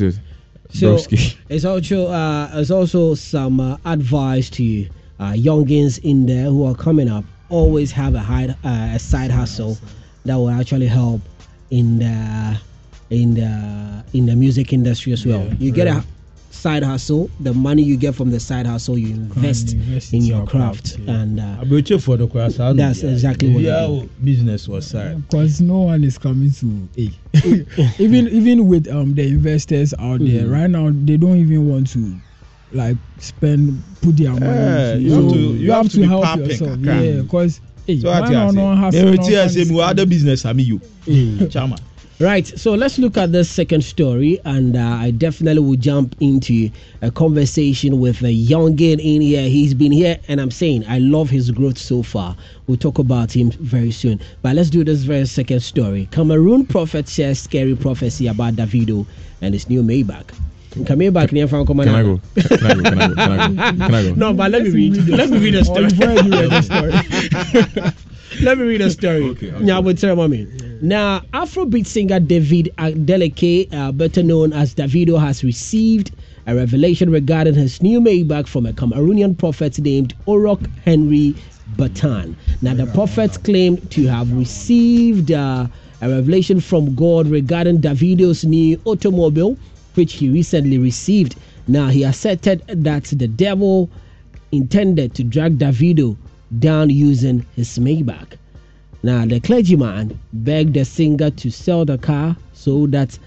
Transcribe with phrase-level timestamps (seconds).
[0.00, 0.24] Understood.
[0.72, 1.36] So Broski.
[1.48, 4.86] it's also uh, it's also some uh, advice to
[5.18, 7.24] uh, youngins in there who are coming up.
[7.48, 9.76] Always have a hide, uh, a side hustle
[10.24, 11.20] that will actually help
[11.70, 12.60] in the
[13.10, 15.44] in the in the music industry as well.
[15.44, 16.04] Yeah, you get right.
[16.04, 16.19] a
[16.50, 17.30] side hustle.
[17.40, 20.98] The money you get from the side hustle, you invest, invest in your craft, craft,
[20.98, 21.14] yeah.
[21.20, 22.56] and uh, for the class.
[22.56, 25.22] That's exactly what yeah, it business was side.
[25.28, 27.12] because no one is coming to hey.
[27.98, 30.52] even even with um the investors out there Mhm.
[30.52, 32.20] right now they don't even want to
[32.72, 36.06] like spend put their money Yeah, into you so have to- you have to be
[36.06, 38.56] help yourself yeah because hey So what you not say?
[38.56, 39.70] no has Me no reti one say is-
[42.20, 42.28] me other business ami you.
[42.28, 42.28] Chama.
[42.28, 46.70] Right, so let's look at the second story, and uh, I definitely will jump into
[47.02, 49.48] a conversation with a youngin in here.
[49.48, 52.36] He's been here, and I'm saying I love his growth so far.
[52.66, 54.20] We'll talk about him very soon.
[54.42, 56.08] But let's do this very second story.
[56.12, 59.06] Cameroon prophet shares scary prophecy about Davido
[59.42, 60.28] and his new Maybach.
[60.72, 62.20] Can Maybach near from Can I go?
[62.36, 62.82] Can I go?
[62.82, 63.14] Can I go?
[63.14, 63.54] Can I go?
[63.56, 64.14] Can I go?
[64.14, 64.96] No, but let me read.
[65.08, 65.88] Let me read the story.
[68.40, 69.50] before you read the story Let me read a story.
[69.50, 69.64] Okay, okay.
[69.64, 70.46] Now, tell mommy.
[70.82, 76.12] Now, Afrobeat singer David Adeleke, uh, better known as Davido, has received
[76.46, 81.34] a revelation regarding his new Maybach from a Cameroonian prophet named Orok Henry
[81.76, 82.34] Batan.
[82.62, 85.66] Now, the prophet claimed to have received uh,
[86.00, 89.56] a revelation from God regarding Davido's new automobile,
[89.94, 91.36] which he recently received.
[91.68, 93.90] Now, he asserted that the devil
[94.50, 96.16] intended to drag Davido
[96.58, 98.36] down using his Maybach.
[99.02, 103.18] Now, the clergyman begged the singer to sell the car so that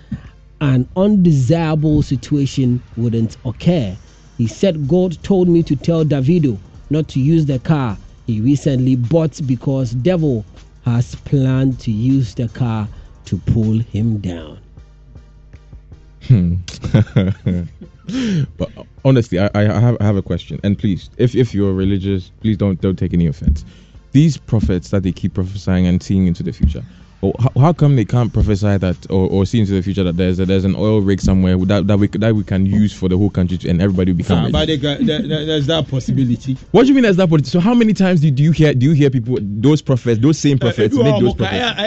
[0.61, 3.95] an undesirable situation wouldn't occur.
[4.37, 6.57] He said, God told me to tell Davido
[6.89, 10.45] not to use the car he recently bought because devil
[10.85, 12.87] has planned to use the car
[13.25, 14.59] to pull him down.
[16.27, 16.55] Hmm.
[18.57, 21.73] but uh, honestly, I, I have I have a question, and please, if if you're
[21.73, 23.63] religious, please don't don't take any offense.
[24.11, 26.83] These prophets that they keep prophesying and seeing into the future,
[27.23, 30.17] or how, how come they can't prophesy that or, or see into the future that
[30.17, 33.07] there's a, there's an oil rig somewhere that that we that we can use for
[33.07, 34.51] the whole country to, and everybody will become Ah, rich?
[34.51, 36.57] but they got- there- there- there's that possibility.
[36.71, 37.29] What do you mean there's that?
[37.29, 37.49] possibility?
[37.49, 40.37] So how many times do, do you hear do you hear people those prophets those
[40.37, 41.83] same prophets make those prophets?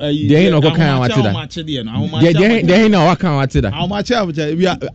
[0.00, 2.20] They ain't no go kind of what to that.
[2.20, 3.72] They they ain't- they ain't know what kind of that.
[3.72, 4.22] How much I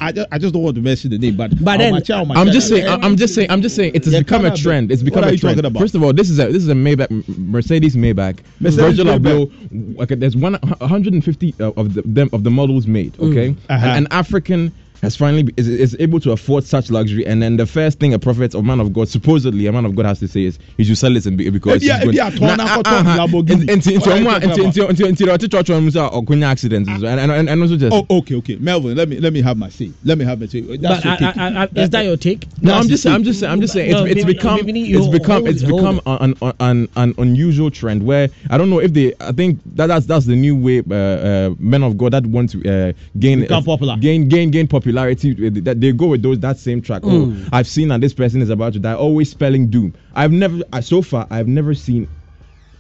[0.02, 2.08] I just, I just don't want to mention the name, but But how then- much,
[2.10, 2.88] how much- I'm just saying.
[2.88, 3.50] I'm just saying.
[3.50, 3.92] I'm just saying.
[3.96, 4.62] It has Yeah, become a Canada.
[4.62, 4.92] trend.
[4.92, 5.58] It's become What are a you trend.
[5.58, 5.80] talking about?
[5.82, 8.40] First of all, this is a this is a Maybach, M- Mercedes Maybach.
[8.60, 9.20] Mercedes Virgil Maybach.
[9.48, 9.52] Abloh.
[10.00, 13.18] Okay, there's one 150 uh, of the, them of the models made.
[13.20, 13.86] Okay, Uh-huh.
[13.88, 14.72] and an African
[15.04, 17.26] has finally is, is able to afford such luxury.
[17.28, 19.96] And then the first thing a prophet or man of God, supposedly a man of
[19.96, 22.06] God, has to say is you should sell it and be, because Ebi a- it's
[22.06, 23.18] going- ebi a tɔn Na- na kɔtɔ.
[23.28, 23.66] Lamborghini.
[23.66, 25.90] Nti- nti What are you ɔmo a- talking nti- nti- nti- nti ɔte church ɔmo
[25.92, 27.94] sɛ ɔkonya accidents and and and and also just.
[27.94, 28.96] Oh, okay, okay, Melvin.
[28.98, 29.92] Let me let me have my say.
[30.04, 30.62] Let me have my say.
[30.62, 31.38] That's but your I, take.
[31.38, 32.48] I, I, is that your take?
[32.62, 34.34] No, I'm That's just, the I'm just, saying, I'm just saying, No, it's, it's maybe-
[34.34, 36.04] become, maybe you it's become, hold it's it, hold become it.
[36.24, 39.88] an, an, an, an unusual trend where I don't know if they, I think that
[39.88, 42.60] that's that's the new way, uh, uh, men of God that want to
[42.90, 43.98] uh, gain, Become popular.
[43.98, 44.93] gain, gain, gain popularity.
[44.98, 47.02] Uh, That they go with those that same track.
[47.04, 47.46] Mm.
[47.46, 48.94] Oh, I've seen that this person is about to die.
[48.96, 49.94] Always spelling doom.
[50.16, 52.08] I've never, so far, I've never seen.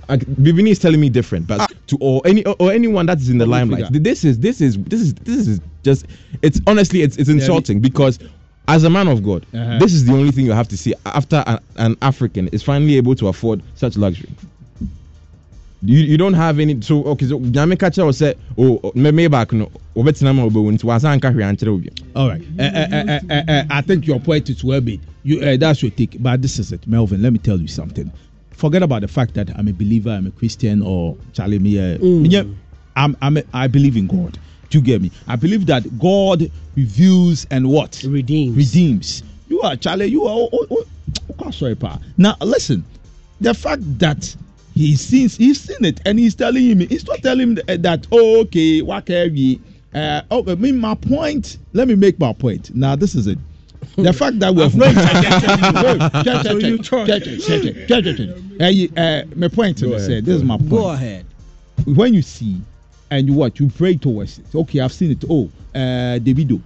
[0.09, 3.37] Like, Bibini is telling me different, but to or any or anyone that is in
[3.37, 6.05] the limelight, this is this is this is this is just
[6.41, 8.19] it's honestly it's it's insulting because
[8.67, 9.77] as a man of God, Uh-huh.
[9.79, 11.43] this is the only thing you have to see after
[11.77, 14.29] an African is finally able to afford such luxury.
[15.85, 19.11] You, you don't have any so okay so nyame ka kyerɛ wo sɛ o me
[19.11, 22.41] me back no wobɛtena ma wobɛwu nti wansa nka hwee ankyerɛ wo bi All right.
[22.59, 25.01] Uh, uh, uh, I think your point is well made.
[25.23, 26.21] You, uh, that's your take.
[26.21, 27.21] But this is it, Melvin.
[27.23, 28.11] Let me tell you something.
[28.51, 31.79] Forget about the fact that I'm a believer, I'm a Christian, or Charlie me.
[31.79, 32.43] Uh, yeah,
[32.95, 34.37] I'm, I'm a, I believe in God.
[34.69, 35.11] Do you get me?
[35.27, 38.55] I believe that God reveals and what Redeems.
[38.55, 39.23] redeems.
[39.49, 40.05] You are Charlie.
[40.05, 40.35] You are.
[40.37, 40.83] Oh, oh, oh,
[41.39, 41.97] oh, sorry, pa.
[42.17, 42.85] Now listen.
[43.41, 44.35] The fact that
[44.73, 48.07] he sees, he's seen it, and he's telling him, he's not telling him that, that
[48.11, 49.59] oh, okay, what can we?
[49.93, 51.57] Uh, okay, I mean, my point.
[51.73, 52.73] Let me make my point.
[52.75, 53.37] Now, this is it.
[53.95, 54.73] The fact that we have
[56.43, 57.07] So you talk.
[58.97, 61.25] uh, my point Go is ahead, this is my point Go ahead.
[61.85, 62.59] when you see
[63.11, 66.59] and you what you pray towards it okay i've seen it oh uh davido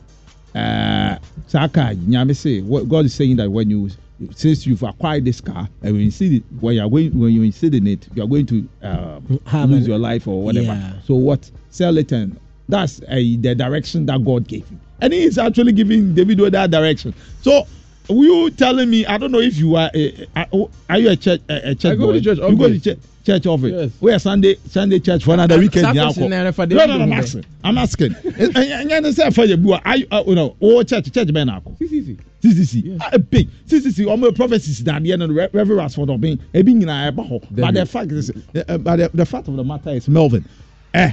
[0.56, 1.18] uh
[1.48, 3.90] saka nyame say god is saying that when you
[4.34, 7.52] since you've acquired this car and when you see it when you're going when you
[7.52, 9.20] sit in it you're going to uh,
[9.66, 10.94] lose an- your life or whatever Yeah.
[11.06, 15.24] so what sell it and that's uh, the direction that god gave him and he
[15.24, 17.68] is actually giving davido that direction so
[18.10, 19.06] were you telling me?
[19.06, 19.92] I don't know if you are.
[19.94, 20.48] A, a,
[20.90, 22.14] are you a church a, a church I go boy?
[22.14, 22.82] to church You go to always.
[22.82, 23.72] church, church office.
[23.74, 23.92] Yes.
[24.00, 25.88] Where Sunday Sunday church for another I- weekend.
[25.88, 26.30] Saturday yeah, alcohol.
[26.30, 27.46] night, if I No, didn't no, no, I'm asking.
[27.66, 28.16] I'm asking.
[28.24, 29.78] And and and say for your boy.
[29.84, 31.76] I uh, you know, oh church church ben ako.
[32.54, 33.30] CCC.
[33.30, 34.06] Big CCC.
[34.06, 36.40] Ọmọ prophecies na adeɛ no Re- Reverend Rasford Obin.
[36.54, 37.44] Ebi nyinaa ɛba hɔ.
[37.52, 40.46] But the fact is, uh, but the, the fact of the matter is, Melvin.
[40.94, 41.12] Eh,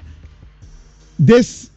[1.18, 1.70] this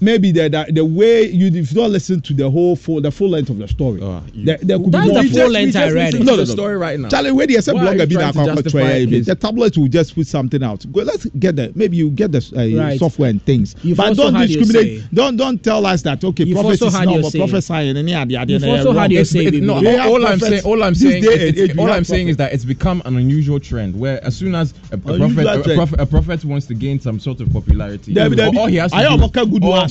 [0.00, 3.10] maybe the, the the way you if you don't listen to the whole full the
[3.10, 4.00] full length of the story.
[4.02, 5.22] Oh, you- there, there could That's be more.
[5.22, 5.94] the full just- length we I read.
[6.14, 6.52] listened No, to no, the no.
[6.54, 7.08] story right now.
[7.08, 8.32] Charlie, where do you say Why are blogger be now?
[8.32, 9.04] to justify?
[9.04, 10.84] The tablet will just put something out.
[10.92, 12.98] Go, let's get the maybe you get the uh, Right.
[12.98, 13.76] software and things.
[13.82, 15.02] You've but don't discriminate.
[15.14, 17.38] Don't don't tell us that okay, You've prophecy is not your about say.
[17.38, 18.44] prophesying and any idea.
[18.46, 21.40] You've also had your say, It- no, all, I'm saying, all I'm saying, is, and
[21.42, 24.36] it's- age, we all I'm saying is that it's become an unusual trend where as
[24.36, 28.36] soon as a, a prophet, a, prophet, wants to gain some sort of popularity, Debbie,
[28.36, 29.24] Debbie, all he has to do,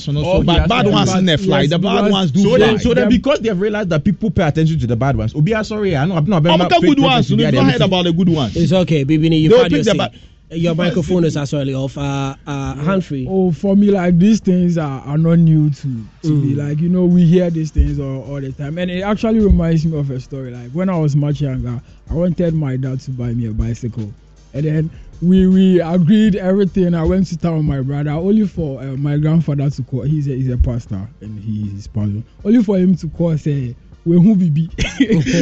[0.08, 1.60] am okay good all- ones, you so he bad, bad ones in the fly.
[1.62, 2.58] yes, The bad because- ones do So fly.
[2.58, 5.54] then, so then, because they've realized that people pay attention to the bad ones, Obi,
[5.54, 6.46] I'm sorry, I know, I'm not.
[6.46, 7.30] I'm okay good ones.
[7.30, 8.56] You know, don't heard about the good ones.
[8.56, 9.40] It's okay, Bibini.
[9.40, 9.96] You've They'll had your pick the say.
[9.98, 10.10] ba-
[10.56, 11.96] Your microphone is actually off.
[11.96, 13.24] Uh, uh, hand free.
[13.30, 16.54] Oh, for me, like these things are, are not new to to me.
[16.54, 16.68] Mm.
[16.68, 19.86] Like you know, we hear these things all, all the time, and it actually reminds
[19.86, 20.50] me of a story.
[20.50, 21.80] Like when I was much younger,
[22.10, 24.12] I wanted my dad to buy me a bicycle,
[24.52, 24.90] and then
[25.22, 26.94] we we agreed everything.
[26.94, 30.02] I went to town with my brother only for uh, my grandfather to call.
[30.02, 32.22] He's a he's a pastor and he is pastor.
[32.44, 33.74] Only for him to call say.
[34.06, 34.66] We who be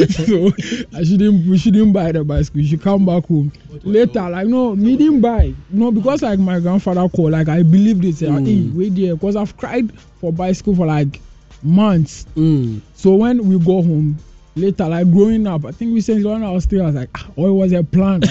[0.09, 0.51] so
[0.93, 2.59] I shouldn't we shouldn't buy the bicycle.
[2.59, 3.53] You should come back home
[3.83, 4.29] later.
[4.29, 5.53] Like no, me didn't buy.
[5.69, 8.15] No, because like my grandfather called, like I believed it.
[8.17, 8.45] Say, Mm.
[8.45, 11.21] hey, wait there, because I've cried for bicycle for like
[11.63, 12.25] months.
[12.35, 12.81] Mm.
[12.95, 14.17] So when we go home
[14.59, 17.27] later, like growing up, I think recently when I was still, I was like, ah,
[17.37, 18.21] oh, it was a plan.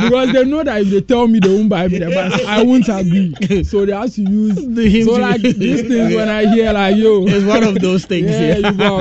[0.00, 2.62] Because they know that if they tell me they won't buy me the bicycle, I
[2.62, 3.64] won't agree.
[3.64, 4.56] So they have to use.
[4.80, 8.04] The him so like these things when I hear like yo, It's one of those
[8.06, 8.30] things.
[8.30, 8.70] yeah, Yeah.
[8.70, 9.00] you go.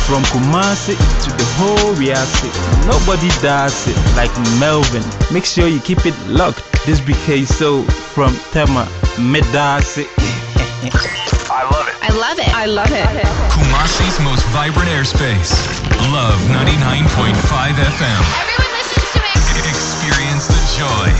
[0.06, 2.47] From Kumasi to the whole Riasi,
[2.87, 4.31] nobody does it like
[4.62, 5.03] Melvin.
[5.35, 6.62] Make sure you keep it locked.
[6.87, 7.82] This BK so
[8.14, 8.87] from Tema
[9.19, 10.06] Medasi.
[11.50, 11.97] I love it.
[11.99, 12.55] I love it.
[12.55, 13.26] I love it.
[13.50, 15.50] Kumasi's most vibrant airspace.
[16.14, 18.23] Luv 99.5 FM.
[18.38, 19.67] Everyone listens to it.
[19.67, 21.11] Experience the joy.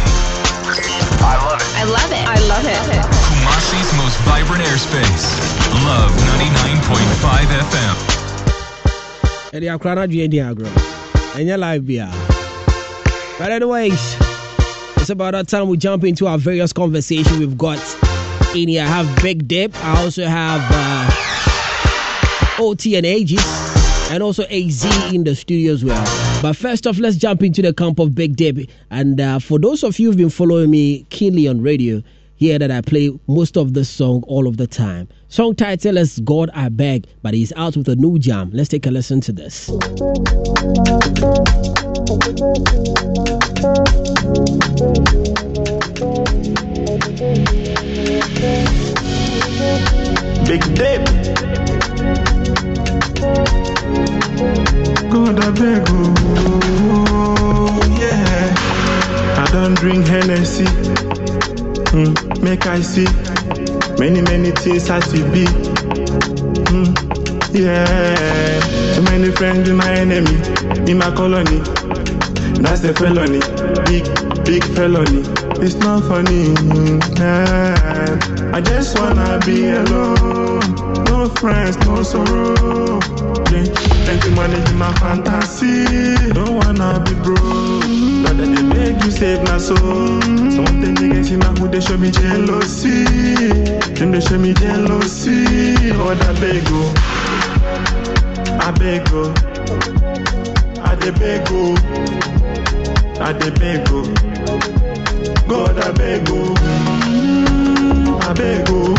[1.27, 1.75] I love it.
[1.75, 2.23] I love it.
[2.23, 3.03] I love it.
[3.35, 5.27] Kumasi's most vibrant airspace.
[5.83, 8.16] Luv 99.5 FM.
[9.57, 10.71] Ɛde akora no adwene di agorɔ
[11.37, 12.09] ɛnyɛ live bia
[13.39, 14.17] but anyways
[14.97, 17.79] it's about that time we jump into our various conversation we've got
[18.57, 18.83] in here.
[18.83, 19.75] I have big dip.
[19.85, 23.45] I also have uh, ot and ages
[24.11, 26.05] and also az in the studio as well.
[26.43, 28.59] But first off let's jump into the camp of big dip.
[28.91, 32.03] And uh, for those of you who've been following me keenly on radio
[32.37, 35.09] hear that I play most of the song all of the time.
[35.29, 38.51] Song title is God I Beg, but he's out with a new jam.
[38.53, 39.69] Let's take a listen to this.
[50.47, 51.05] Big Dip.
[55.11, 56.61] God, I beg, oh, oh,
[57.41, 58.55] oh, yeah.
[59.43, 60.67] I don't drink Hennessy.
[61.93, 63.07] Mm, make I see
[63.99, 65.45] many, many things as it be.
[66.71, 68.61] Mm, yeah.
[68.95, 70.35] So many friends be my enemy,
[70.91, 71.61] in my colony.
[72.61, 73.41] That's a felony,
[73.87, 74.05] big,
[74.45, 75.23] big felony.
[75.63, 76.55] It's not funny.
[77.19, 78.55] nah.
[78.57, 80.61] I just wanna be alone.
[81.07, 83.01] No friends, no sorrow.
[83.53, 83.67] Yeah,
[84.05, 85.85] Plenty money in my fantasy.
[86.33, 87.85] Don't wanna be broke.
[88.37, 90.21] Then they make you save my soul.
[90.53, 93.05] Something they get in my hood, they show me jealousy.
[93.95, 95.45] Then they show me jealousy.
[95.93, 96.93] Oh, that beg go.
[98.61, 99.35] I beg go.
[100.83, 101.75] I beg go.
[103.21, 104.03] I de beg go.
[105.49, 106.55] God, I beg go.
[108.21, 108.95] I beg go.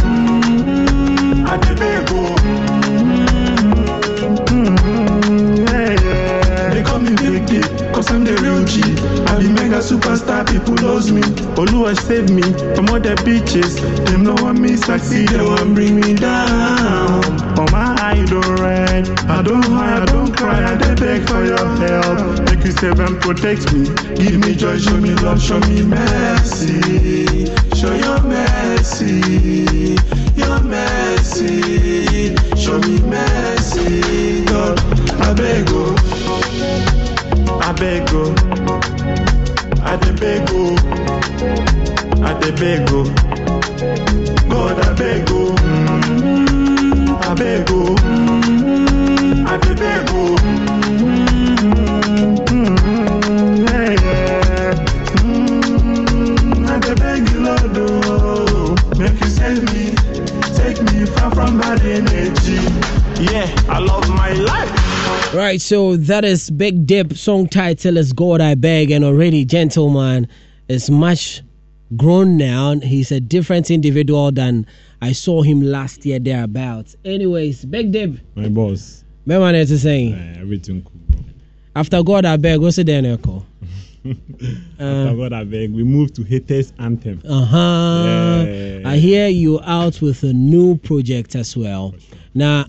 [1.45, 2.35] I de beg go.
[4.47, 6.73] Mm, yeah, yeah.
[6.73, 8.81] They call me Big Dick, cause I'm the real G.
[9.27, 11.21] I be mega superstar, people knows me.
[11.55, 12.43] Oluwa save me
[12.75, 13.79] from all the bitches.
[14.05, 17.21] Them no want me succeed, they want bring me down.
[17.55, 20.07] For my don't red, I don't hide,
[20.37, 22.39] cry, I dey beg for your help.
[22.49, 27.45] Make you save and protect me, give me joy, show me love, show me mercy.
[27.75, 29.95] Show your mercy,
[30.35, 32.35] your mercy.
[32.55, 34.79] Show me mercy, God.
[35.21, 35.95] I beg you,
[37.61, 38.35] I beg you,
[39.83, 40.77] I beg you,
[42.23, 43.05] I dey beg, oh.
[44.49, 45.55] God, I beg, oh.
[45.55, 47.33] Mm, I beg, oh.
[47.33, 47.95] Mm, I beg, oh.
[47.95, 48.05] Mm, yeah, yeah.
[48.05, 48.96] Mm, I beg you,
[65.33, 67.13] Right, so that is Big Dip.
[67.13, 70.27] Song title is God I Beg, and already, gentleman,
[70.67, 71.41] is much
[71.95, 72.79] grown now.
[72.81, 74.65] He's a different individual than
[75.01, 76.97] I saw him last year thereabouts.
[77.05, 80.13] Anyways, Big Dip, My boss, remember what to saying?
[80.13, 80.93] uh, everything cool.
[81.09, 81.19] Bro.
[81.75, 83.05] After God I Beg, what's it then?
[83.05, 83.45] Echo?
[84.05, 85.73] After God, I beg.
[85.73, 87.21] We moved to Haters Anthem.
[87.27, 88.43] Uh huh.
[88.47, 88.81] Yeah.
[88.89, 91.93] I hear you out with a new project as well.
[92.33, 92.65] Now,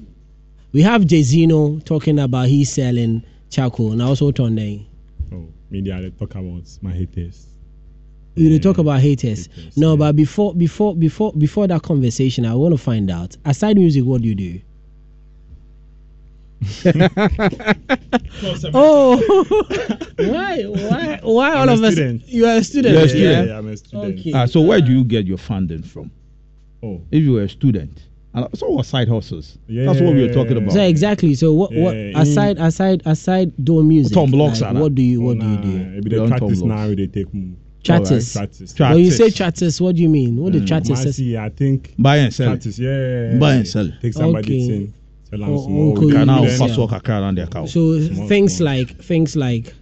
[0.72, 3.90] we have Jezino talking about he's selling charcoal.
[3.90, 4.84] Now, also Tonde.
[5.32, 7.46] Oh, media they talk about my haters.
[8.34, 9.46] You dey talk about haters.
[9.54, 9.96] haters, No, yeah.
[9.96, 13.36] but before before before before that conversation, I want to find out.
[13.44, 14.60] Aside music, what do you do?
[18.74, 19.44] oh,
[20.16, 21.98] why why why all I'm a of us?
[22.26, 22.94] You are a student.
[22.94, 23.48] You're a Yeah, student.
[23.48, 24.18] yeah, I'm a student.
[24.20, 24.32] Okay.
[24.34, 26.10] Ah, so where do you get your funding from?
[26.82, 28.02] Oh, If you were a student,
[28.34, 29.58] and so what side hustles?
[29.68, 30.72] Yeah, That's what we were talking about.
[30.72, 31.34] So exactly.
[31.34, 34.14] So what what Yeah, aside aside aside doing music?
[34.14, 35.98] Tom Blocks like, what do you what oh, do you do?
[35.98, 37.56] If they don't practice now, they take move.
[37.82, 38.32] Chatters.
[38.34, 38.72] Practice.
[38.74, 39.60] Chat- When you say Chatters.
[39.60, 40.36] chatters, what do you mean?
[40.36, 40.98] What the chatters?
[41.00, 41.06] is?
[41.06, 42.48] Mercy, I think Buy and sell.
[42.48, 42.50] it.
[42.50, 42.78] practice.
[42.78, 43.34] Yeah.
[43.38, 43.88] Buy and sell.
[44.02, 44.66] Take somebody Okay.
[44.68, 44.94] thing.
[45.30, 45.92] Sell them small.
[45.92, 46.06] okay.
[46.06, 46.66] We Can now do then- that.
[46.68, 47.66] fast walk a car around their cow.
[47.66, 48.66] So Small, things small.
[48.70, 49.74] like things like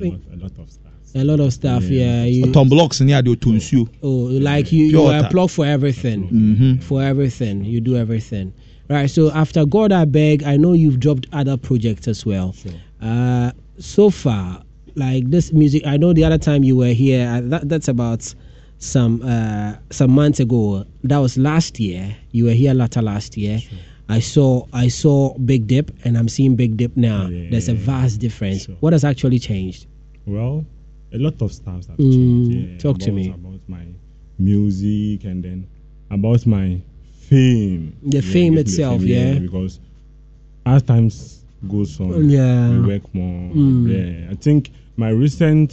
[0.00, 0.92] a lot, a lot of stuff.
[1.14, 1.82] a lot of stuff.
[1.84, 2.24] Yeah.
[2.24, 5.28] you, Tom blocks here they to oh, like you you Pure are a water.
[5.30, 6.28] plug for everything.
[6.28, 6.78] Mm-hmm.
[6.80, 8.52] For everything, you do everything.
[8.90, 9.08] Right.
[9.08, 12.52] So after God I beg, I know you've dropped other projects as well.
[12.52, 12.72] Sure.
[13.00, 14.62] Uh, so far,
[14.94, 17.26] like this music, I know the other time you were here.
[17.28, 18.34] Uh, that, that's about
[18.78, 20.84] some uh, some months ago.
[21.04, 22.14] That was last year.
[22.32, 23.60] You were here later last year.
[24.08, 27.26] I saw I saw Big Dip, and I'm seeing Big Dip now.
[27.28, 28.66] Yeah, There's a vast difference.
[28.66, 28.76] Sure.
[28.80, 29.86] What has actually changed?
[30.26, 30.64] Well,
[31.12, 32.50] a lot of stuff have Mm, changed.
[32.72, 33.28] Yeah, talk to me.
[33.30, 33.84] about my
[34.38, 35.66] music and then
[36.10, 36.78] about my
[37.28, 37.96] fame.
[38.02, 39.38] The Yeah, fame getting the itself, fame, yeah.
[39.38, 39.80] Because
[40.66, 42.70] as times goes on, Yeah.
[42.80, 43.50] we work more.
[43.54, 43.88] Mm.
[43.88, 45.72] Yeah, I think my recent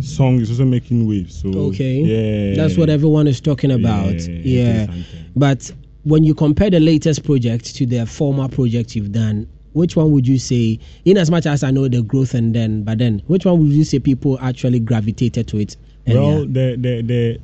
[0.00, 1.36] song is also making waves.
[1.40, 2.02] So Okay.
[2.02, 4.14] yeah, That's what everyone is talking about.
[4.14, 4.70] Yeah, Yeah.
[4.70, 5.24] it is something.
[5.36, 5.72] But
[6.04, 10.26] when you compare the latest project to the former project you've done, which one would
[10.26, 13.44] you say, in as much as I know the growth and then, but then, which
[13.44, 15.76] one would you say people actually gravitated to it?
[16.06, 17.40] Well, the the the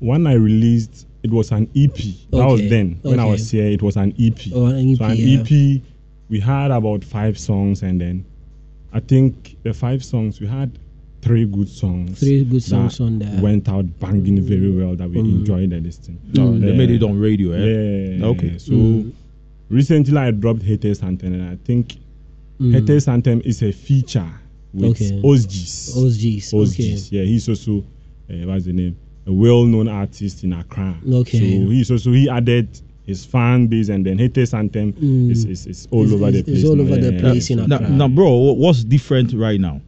[0.00, 1.94] one I released, it was an EP.
[2.30, 3.66] That was then when I was here.
[3.66, 4.38] It was an EP.
[4.52, 5.40] Oh, an EP, so an yeah.
[5.40, 5.82] EP,
[6.28, 8.24] we had about five songs, and then
[8.92, 10.76] I think the five songs we had
[11.24, 12.20] three good songs.
[12.20, 13.40] Three good songs on there.
[13.42, 14.94] Went out banging very well.
[14.94, 15.38] That we Mm.
[15.40, 16.18] enjoyed the listing.
[16.38, 18.16] Oh, they made it on radio, eh?
[18.18, 18.26] Yeah.
[18.26, 18.58] Okay.
[18.58, 19.12] So Mm.
[19.70, 21.96] recently I dropped Haters Anthem, and I think
[22.60, 22.72] Mm.
[22.72, 24.28] Haters Anthem is a feature
[24.72, 25.20] with Okay.
[25.22, 25.96] Ozgis.
[25.96, 26.52] Ozgis.
[26.54, 26.98] Okay.
[27.18, 27.82] Yeah, he's also
[28.30, 28.96] uh, what's the name?
[29.26, 30.96] A well-known artist in Accra.
[31.10, 31.38] Okay.
[31.64, 32.68] So he's also he added
[33.06, 35.30] his fan base and then Haters Anthem Mm.
[35.30, 36.58] is, is, is all It's- over the place.
[36.58, 36.82] it's all now.
[36.84, 37.66] over the Yeah, place in yeah.
[37.66, 37.90] Now, Accra.
[37.90, 39.80] now, bro, what's different right now?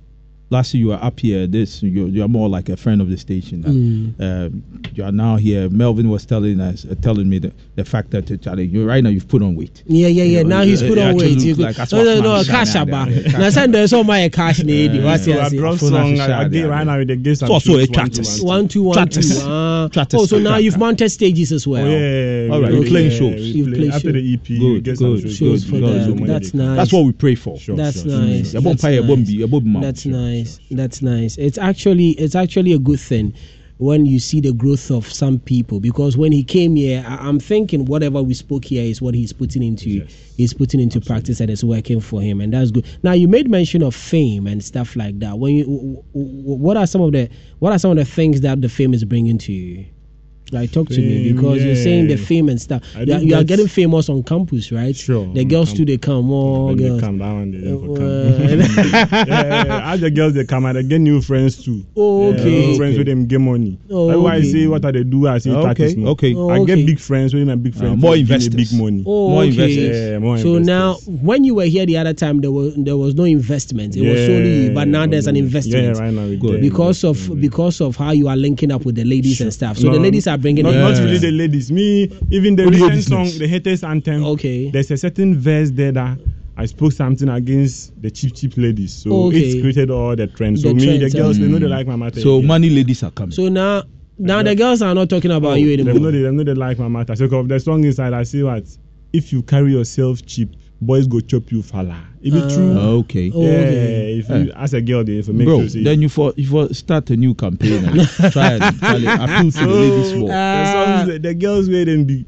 [0.48, 1.48] Last year you were up here.
[1.48, 3.64] This you you are more like a friend of the station.
[3.64, 4.14] Mm.
[4.20, 5.68] Uh, you are now here.
[5.68, 9.02] Melvin was telling us, uh, telling me the, the fact that uh, Charlie, you right
[9.02, 9.82] now you've put on weight.
[9.86, 10.38] Yeah, yeah, yeah.
[10.38, 11.30] You know, Now he's put it on weight.
[11.32, 13.10] looks You like that's no, no, no, cash shine aba.
[13.10, 13.38] there.
[13.40, 15.02] Now send there's all my cash need.
[15.02, 15.50] What's So I it?
[15.50, 16.16] dropped Phone song.
[16.16, 16.68] has a I, I shot get there.
[16.70, 17.40] right now with the guest.
[17.40, 18.40] So also a practice.
[18.40, 19.00] One two one two.
[19.20, 19.42] Chatters.
[19.42, 19.88] Ah.
[19.90, 20.20] Chatters.
[20.20, 21.84] Oh, so now you've mounted stages as well.
[21.84, 23.40] Oh, yeah, All right, you're playing shows.
[23.40, 25.36] You've play- played after the EP, we Good, good, shows.
[25.36, 26.02] Shows good, for good.
[26.02, 26.16] them.
[26.18, 26.28] Good.
[26.28, 26.76] That's nice.
[26.76, 27.58] That's what we pray for.
[27.58, 28.52] Sure, That's sure, nice.
[28.52, 28.60] sure.
[28.60, 30.35] Yabon That's nice.
[30.44, 30.60] Bi, yabon.
[30.70, 31.36] That's nice.
[31.38, 31.38] That's nice.
[31.38, 33.34] It's actually it's actually a good thing
[33.78, 37.40] when you see the growth of some people because when he came here, I, I'm
[37.40, 40.34] thinking whatever we spoke here is what he's putting into Yes.
[40.36, 42.86] he's putting into practice and it's working for him, and that's good.
[43.02, 45.38] Now you made mention of fame and stuff like that.
[45.38, 48.68] When you, what are some of the what are some of the things that the
[48.70, 49.86] fame is bringing to you?
[50.52, 52.82] Like talk to me Fame, because you're saying the fame and stuff.
[52.96, 54.94] You are, you are getting famous on campus, right?
[54.94, 57.50] Sure, The girls camp- too, they come more Then they come down.
[57.50, 58.46] They never Uh, come.
[58.46, 59.92] yeah, yeah, yeah.
[59.92, 61.84] As the girls they come and they get new friends too.
[61.96, 62.66] Oh, Yeah, okay.
[62.68, 63.78] new friends with them get money.
[63.90, 64.52] Oh, That's why I okay.
[64.52, 65.26] say what are they do?
[65.26, 66.08] I say Okay, practice more.
[66.10, 66.34] okay.
[66.34, 67.94] Oh, I get big friends with my big friends.
[67.94, 68.70] Uh, more who give me investors.
[68.70, 69.04] big money.
[69.06, 69.48] Oh, More okay.
[69.50, 70.10] investors.
[70.12, 73.14] Yeah, more so now, when you were here the other time, there was there was
[73.16, 73.96] no investment.
[73.96, 74.70] It was Yeah, solely.
[74.70, 75.82] But now there's an investment.
[75.82, 76.16] yeah, investment.
[76.16, 76.60] right now we Good.
[76.60, 79.78] Because of because of how you are linking up with the ladies and stuff.
[79.78, 80.78] So the ladies are bringing not, it.
[80.78, 81.70] not really the ladies.
[81.70, 84.24] Me, even the Only your recent song, the haters anthem.
[84.24, 84.70] Okay.
[84.70, 86.18] There's a certain verse there that
[86.56, 88.92] I spoke something against the cheap cheap ladies.
[88.94, 89.38] So Okay.
[89.40, 90.62] it's created all the trends.
[90.62, 92.20] So The me, trends, the girls, they know they like my matter.
[92.20, 92.46] So again.
[92.48, 93.32] money ladies are coming.
[93.32, 93.82] So now
[94.18, 95.92] now the girls are not talking about you anymore.
[95.94, 96.12] They know anymore.
[96.12, 97.14] they, they know they like my matter.
[97.16, 98.64] So of the song inside, I see what
[99.12, 100.50] if you carry yourself cheap,
[100.80, 101.98] boys go chop you fala.
[102.22, 102.78] It be Uh, true.
[102.78, 103.30] Okay.
[103.34, 104.18] Oh, yeah, okay.
[104.18, 106.48] if you as a girl, they for make Bro, sure say then you for you
[106.48, 110.28] for start a new campaign and try and try to appeal to the ladies more.
[110.28, 112.26] the, the girls where them be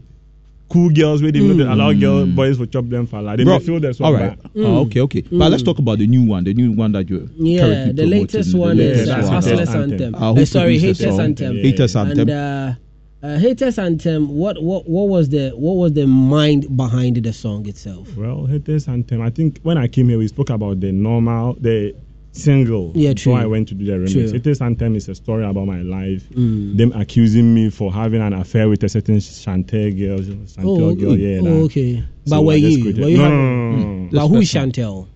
[0.71, 3.37] cool girls where they know they allow girl boys for chop them fala.
[3.37, 4.07] They Bro, may feel the song.
[4.07, 4.39] all right.
[4.43, 5.23] but- Oh, okay, okay.
[5.23, 8.03] But let's talk about the new one, the new one that you're Yeah, currently the
[8.03, 9.29] promoting, latest the one latest is uh, that's.
[9.29, 9.93] Hustlers Anthem.
[9.93, 10.15] Anthem.
[10.15, 11.25] Uh, Uh, sorry, produced the Haters song?
[11.25, 11.57] Anthem.
[11.57, 12.19] Haters Anthem.
[12.21, 12.75] And uh,
[13.23, 14.29] uh, Haters Anthem.
[14.29, 18.15] What what what was the what was the mind behind the song itself?
[18.17, 19.21] Well, Haters Anthem.
[19.23, 21.95] I think when I came here, we spoke about the normal, the
[22.33, 22.93] single.
[22.95, 23.43] Yeah, Before true.
[23.43, 24.13] I went to do the remix.
[24.13, 24.31] True.
[24.33, 26.23] Haters Anthem is a story about my life.
[26.31, 26.77] Mm.
[26.77, 30.19] Them accusing me for having an affair with a certain Chantel girl.
[30.21, 31.41] Chantel Oh, girl, yeah.
[31.43, 32.05] oh, okay.
[32.27, 32.85] So But were you?
[32.85, 34.09] Were you no, having- no, no, no, no.
[34.13, 34.53] But who is.
[34.53, 35.09] Chantel?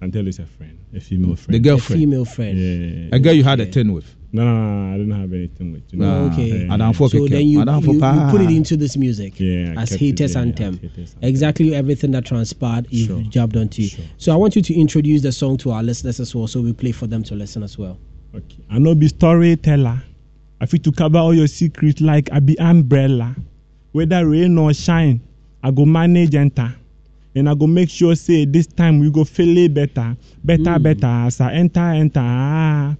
[0.00, 1.54] Chantel is a friend, a female friend.
[1.54, 2.02] The A girlfriend.
[2.02, 2.58] female friend.
[2.58, 3.16] Yeah.
[3.16, 4.14] A girl you had a ten with.
[4.32, 6.04] No, no, no, I didn't have anything with you.
[6.04, 6.64] Oh, okay.
[6.66, 8.50] Madam for So then you, you, you put it ah.
[8.50, 10.78] into this music Yeah, as it Haters there, yeah, Anthem.
[10.78, 13.22] Haters Exactly everything that transpired, you've Sure.
[13.22, 13.84] jabbed onto.
[13.84, 14.04] Sure.
[14.18, 16.72] So I want you to introduce the song to our listeners as well, so we
[16.72, 17.98] play for them to listen as well.
[18.34, 18.58] Okay.
[18.70, 20.02] I know be storyteller.
[20.60, 23.34] I fit to cover all your secrets like I be umbrella.
[23.92, 25.20] Whether rain or shine,
[25.62, 26.74] I go manage enter.
[27.34, 30.16] And I go make sure say this time we go feel it better.
[30.42, 30.82] Better, mm.
[30.82, 32.20] better as I enter, enter.
[32.22, 32.96] Ah.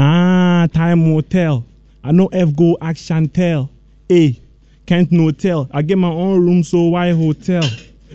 [0.00, 1.64] Ah, ah time will tell.
[2.04, 3.68] I know F go action tell.
[4.08, 4.40] Hey,
[4.86, 5.68] can't no tell.
[5.72, 7.64] I get my own room, so why hotel?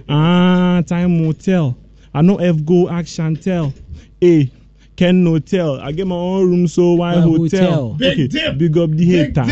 [0.08, 1.76] Ah, time will tell.
[2.14, 3.74] I know F go action tell.
[4.22, 4.50] Hey,
[4.96, 5.80] can no tell.
[5.82, 7.94] I get my own room, so why hotel?
[7.94, 8.12] hotel?
[8.12, 9.44] okay, big up the hater.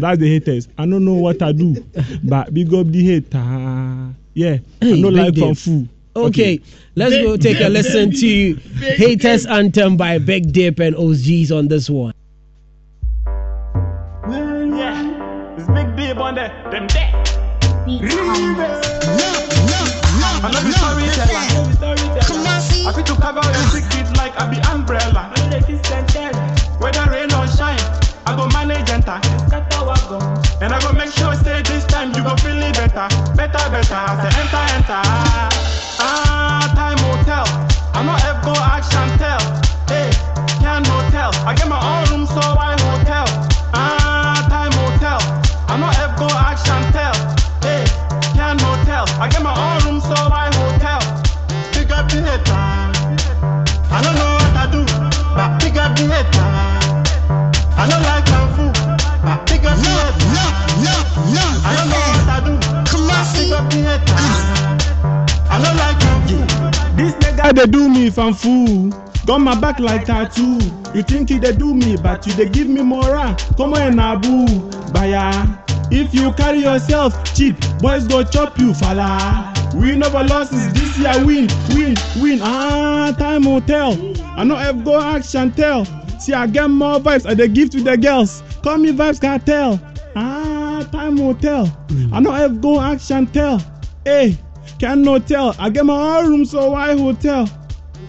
[0.00, 0.68] That's the haters.
[0.76, 1.82] I don't know what I do,
[2.24, 4.14] but big up the hater.
[4.34, 5.56] Yeah, Hey, I no like dip.
[5.56, 6.26] from food.
[6.26, 6.60] Okay,
[6.96, 8.54] let's go take a listen to
[8.96, 12.12] Haters Anthem by Big Dip and OGs on this one.
[14.28, 17.10] Yeah, it's big deep on the them there.
[20.42, 21.60] I love you storyteller.
[22.86, 25.32] I fit to cover your secrets like I be umbrella.
[26.80, 27.78] Whether rain or shine,
[28.30, 29.18] I go manage enter.
[30.62, 33.98] And I go make sure say this time you go feel it better, better, better.
[33.98, 35.02] I say enter, enter.
[35.98, 37.42] Ah, time will tell.
[37.90, 39.42] I know F go action tell.
[39.90, 40.14] Hey,
[40.62, 41.34] can hotel.
[41.42, 43.26] I get my own room, so I hotel.
[43.74, 45.18] Ah, time will tell.
[45.66, 47.18] I know F go action tell.
[47.66, 47.82] Hey,
[48.38, 49.10] can hotel.
[49.18, 51.02] I get my own room, so I hotel.
[51.74, 52.54] Pick up the hater.
[53.90, 54.86] I don't know what I do,
[55.34, 56.70] but pick up the hater.
[57.80, 58.19] I don't like
[67.60, 68.88] They do me fan fool.
[69.26, 70.58] Got my back like tattoo.
[70.94, 73.34] You think it they do me, but you they give me moral.
[73.58, 74.46] Come on, Abu,
[74.92, 75.46] Baya.
[75.90, 79.52] If you carry yourself cheap, boys go chop you, fala.
[79.74, 82.38] Never lost is this year win, win, win.
[82.40, 83.92] Ah, time will tell.
[84.38, 85.84] I know F go action tell.
[86.18, 88.42] See, I get more vibes and they give to the girls.
[88.62, 89.78] Call me vibes cartel.
[90.16, 91.70] Ah, time will tell.
[92.10, 93.62] I know F go action tell.
[94.06, 94.38] Hey,
[94.78, 95.54] can no tell.
[95.58, 97.48] I get my own room, so why hotel?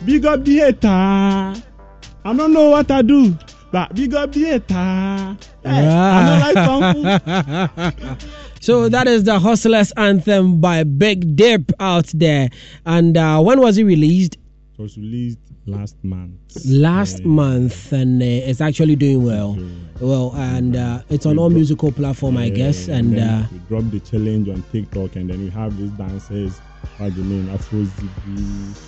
[0.06, 0.88] Big up the hater.
[0.88, 3.38] I don't know what I do,
[3.72, 5.38] but big up the hater.
[5.64, 8.22] Hey, I don't like.
[8.62, 12.48] So that is the Hustlers Anthem by Big Dip out there.
[12.86, 14.38] And uh, when was it released?
[14.82, 16.32] It was released last month.
[16.66, 17.28] Last Yeah.
[17.28, 19.56] month, and uh, it's actually doing well.
[20.00, 22.88] Well, and uh, it's on all musical platform, I Yeah, guess.
[22.88, 26.58] And then uh, we dropped the challenge on TikTok, and then we have these dancers.
[26.98, 27.48] What's the name?
[27.54, 27.86] Afro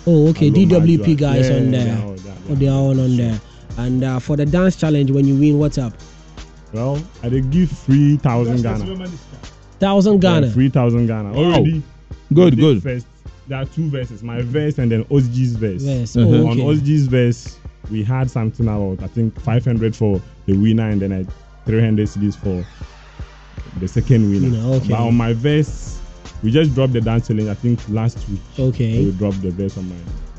[0.08, 1.94] oh, okay, DWP guys Yeah, on they there.
[1.96, 3.38] are all there, Oh, they are all on there.
[3.78, 5.92] And uh, for the dance challenge, when you win, what's up?
[6.72, 8.84] Well, I did give three thousand Ghana.
[9.78, 10.46] Thousand Ghana.
[10.48, 11.32] Yeah, three thousand Ghana.
[11.34, 11.38] Wow.
[11.38, 11.84] Already.
[12.32, 12.82] Good, good.
[12.82, 13.06] First,
[13.48, 14.22] there are two verses.
[14.22, 15.82] My verse and then Ozgi's verse.
[15.82, 16.16] Yes.
[16.16, 16.26] Uh-huh.
[16.28, 16.62] Oh, On okay.
[16.62, 17.58] Ozgi's verse,
[17.90, 21.26] we had something about I think 500 for the winner and then I
[21.66, 22.66] 300 CDs for
[23.80, 24.50] the second winner.
[24.50, 24.88] Winner, okay.
[24.88, 25.98] But on my verse,
[26.42, 27.48] we just dropped the dance challenge.
[27.48, 29.04] I think last week Okay.
[29.04, 29.96] we dropped the verse on my.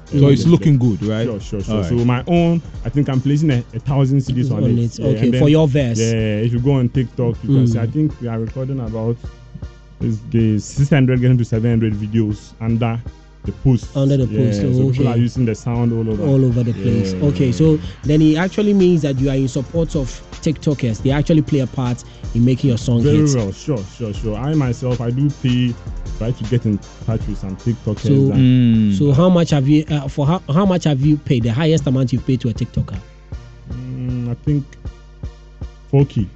[0.08, 1.26] So it's looking good, right?
[1.26, 1.78] Sure, sure, sure.
[1.78, 5.00] All So my own, I think I'm placing a, a thousand CDs on, On it.
[5.00, 5.04] it.
[5.04, 6.00] Okay, and then- for your verse.
[6.00, 7.56] Yeah, if you go on TikTok, you Mm.
[7.56, 7.80] can see.
[7.80, 9.18] I think we are recording about
[10.02, 13.00] is the 600 getting to 700 videos under
[13.44, 13.96] the post.
[13.96, 16.24] Under the Yeah, post, so oh, people are using the sound all over.
[16.24, 17.14] all over the place.
[17.14, 17.26] Yeah.
[17.26, 20.10] Okay, so then it actually means that you are in support of
[20.42, 21.02] TikTokers.
[21.04, 22.04] They actually play a part
[22.34, 23.36] in making your song Very hits.
[23.36, 24.36] well, sure, sure, sure.
[24.36, 25.74] I myself, I do pay,
[26.18, 28.00] try to get in touch with some TikTokers.
[28.00, 28.98] So- that- Mm.
[28.98, 31.44] So how much have you uh, for how, how much have you paid?
[31.44, 33.00] The highest amount you've paid to a TikToker?
[33.72, 34.66] Mm, I think
[35.92, 36.28] 4K.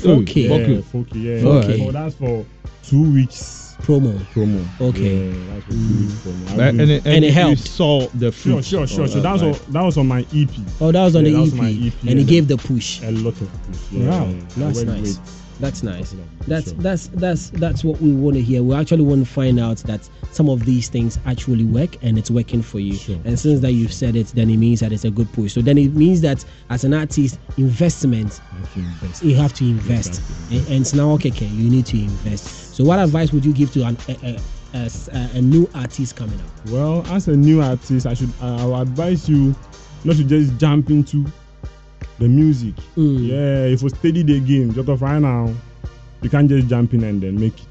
[0.00, 0.34] 4K.
[0.42, 1.10] Yeah, Four K.
[1.10, 1.22] 4K.
[1.22, 1.42] Yeah.
[1.42, 1.86] 4K.
[1.88, 2.46] Oh, that's for
[2.82, 4.16] two weeks promo.
[4.32, 4.64] promo.
[4.80, 5.28] Okay.
[5.28, 6.50] Yeah, that's for two weeks promo.
[6.52, 7.60] I've and, been- and, And it helped.
[7.60, 8.64] saw the Sure, fruit.
[8.64, 9.04] sure, sure.
[9.04, 10.48] of oh, So that was like- on, that was on my EP.
[10.80, 12.22] Oh, that was on Yeah, the that EP, was my EP, and he yeah.
[12.24, 13.02] gave the push.
[13.02, 13.78] A lot of push.
[13.92, 15.00] Yeah, Wow, I that's nice.
[15.02, 15.20] with-
[15.58, 16.12] That's nice.
[16.12, 16.20] Sure.
[16.46, 18.62] That's that's that's that's what we want to hear.
[18.62, 22.30] We actually want to find out that some of these things actually work and it's
[22.30, 22.94] working for you.
[22.94, 23.18] Sure.
[23.24, 25.54] And since that you've said it, then it means that it's a good push.
[25.54, 29.22] So then it means that as an artist, investment I have to invest.
[29.22, 30.20] you have to invest.
[30.20, 30.74] Exactly.
[30.74, 32.74] And, it's now okay, okay, you need to invest.
[32.74, 34.40] So what advice would you give to an, a, a,
[34.74, 36.70] a, a, a new artist coming up?
[36.70, 39.54] Well, as a new artist, I should uh, I will advise you
[40.04, 41.26] not to just jump into
[42.18, 42.74] the music.
[42.96, 43.28] Mm.
[43.28, 45.52] Yeah, if you study the game, just of right now,
[46.22, 47.66] you can't just jump in and then make it.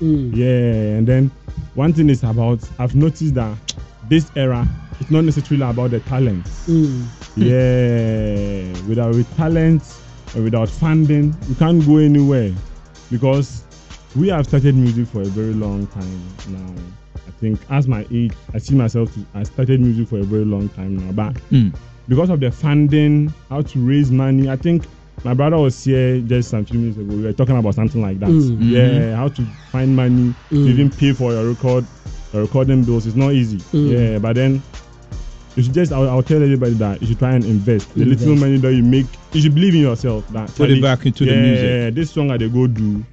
[0.00, 0.34] Mm.
[0.36, 1.30] Yeah, and then
[1.74, 3.56] one thing is about I've noticed that
[4.08, 4.66] this era
[5.00, 6.44] it's not necessarily about the talent.
[6.66, 7.06] Mm.
[7.38, 9.82] Yeah, without with talent
[10.34, 12.52] and without funding, you can't go anywhere
[13.12, 13.62] because
[14.16, 16.74] we have started music for a very long time now.
[17.26, 19.12] I think as my age, I see myself.
[19.14, 21.72] To, I started music for a very long time now, but Mm.
[22.08, 24.84] Because of the funding, how to raise money, I think
[25.24, 27.14] my brother was here just some few minutes ago.
[27.14, 28.28] We were talking about something like that.
[28.28, 28.58] Mm.
[28.60, 29.42] Yeah, how to
[29.72, 30.68] find money to Mm.
[30.68, 31.84] even pay for your record,
[32.32, 33.06] your recording bills.
[33.06, 33.58] It's not easy.
[33.76, 33.90] Mm.
[34.12, 34.62] Yeah, but then
[35.56, 35.92] you should just.
[35.92, 37.92] I'll, I'll tell everybody that you should try and invest.
[37.94, 40.26] The little money that you make, you should believe in yourself.
[40.28, 41.64] That Put it back into yeah, the music.
[41.64, 43.04] Yeah, this song that they go do,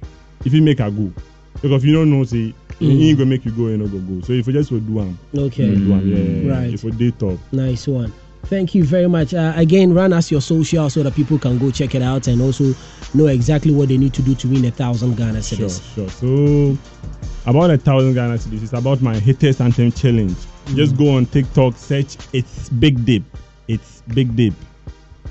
[0.44, 1.12] if you make a go,
[1.54, 2.54] because if you don't know, say.
[2.80, 2.88] Mm.
[2.92, 3.08] Mm.
[3.08, 4.20] ain't gonna make you go, you know, go go.
[4.20, 5.74] So if you just will do one, Okay.
[5.74, 6.54] do one, yeah.
[6.54, 6.74] Right.
[6.74, 8.12] If you date top, Nice one.
[8.48, 9.34] Thank you very much.
[9.34, 12.40] Uh, again, run us your social so that people can go check it out and
[12.40, 12.74] also
[13.12, 15.94] know exactly what they need to do to win a thousand Ghana Sure, cedis.
[15.94, 16.08] sure.
[16.10, 16.78] So
[17.50, 18.62] about a thousand Ghana cedis.
[18.62, 20.36] It's about my haters anthem challenge.
[20.74, 23.22] Just go on TikTok, search it's Big Dip.
[23.68, 24.54] It's Big Dip.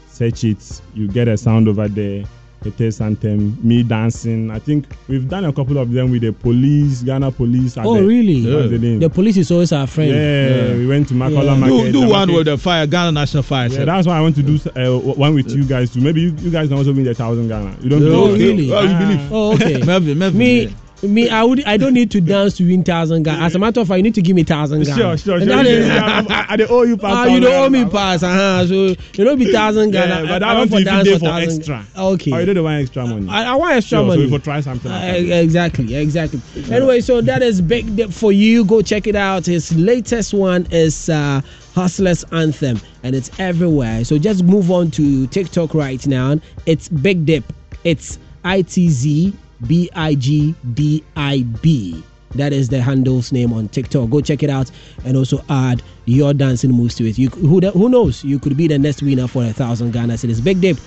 [0.10, 0.82] Search it.
[0.94, 2.24] You get a sound over there.
[2.66, 4.50] Haters anthem, me dancing.
[4.50, 7.78] I think we've done a couple of them with the police, Ghana police.
[7.78, 8.42] Oh, the- really?
[8.52, 10.10] What's the police is always our friend.
[10.12, 11.56] yeah, we went to Makola Yeah.
[11.58, 11.76] Market.
[11.76, 13.68] Do, do the one market- with the fire, Ghana National Fire.
[13.70, 16.02] Yeah, that's why I want to do uh, one with you guys too.
[16.02, 17.76] Maybe you, you guys can also win the thousand Ghana.
[17.82, 18.58] You don't Oh, believe?
[18.58, 18.74] really?
[18.74, 19.32] Oh, you believe?
[19.32, 19.78] Oh, okay.
[19.86, 20.38] Melvin, Melvin.
[20.40, 20.70] me, yeah.
[21.04, 23.44] Me, I would, I don't need to dance to win thousand Ghana.
[23.44, 24.96] As a matter of fact, you need to give me thousand Ghana.
[24.96, 25.66] Sure, sure, sure.
[25.66, 28.66] is- Yeah, I, I, owe you pass Ah, you don't owe me pass, uh-huh.
[28.68, 30.24] So you don't be thousand Ghana.
[30.24, 31.86] Yeah, but I I want to dance for for extra.
[31.98, 32.32] Okay.
[32.32, 33.28] Or you don't want extra money.
[33.30, 34.22] I, I want extra Sure, money.
[34.22, 36.42] So if you try something like Uh, exactly, exactly.
[36.72, 38.64] Anyway, so that is big dip for you.
[38.66, 39.46] Go check it out.
[39.46, 41.42] His latest one is uh,
[41.76, 44.06] Hustlers Anthem, and it's everywhere.
[44.06, 46.40] So just move on to TikTok right now.
[46.66, 47.44] It's Big Dip.
[47.84, 49.34] It's I T Z
[49.68, 52.04] B I G D I B.
[52.36, 54.10] That is the handle's name on TikTok.
[54.10, 54.70] Go check it out
[55.06, 57.18] and also add your dancing moves to it.
[57.18, 58.24] You who who knows?
[58.24, 60.44] You could be the next winner for a thousand Ghana cedis.
[60.44, 60.78] Big Dip.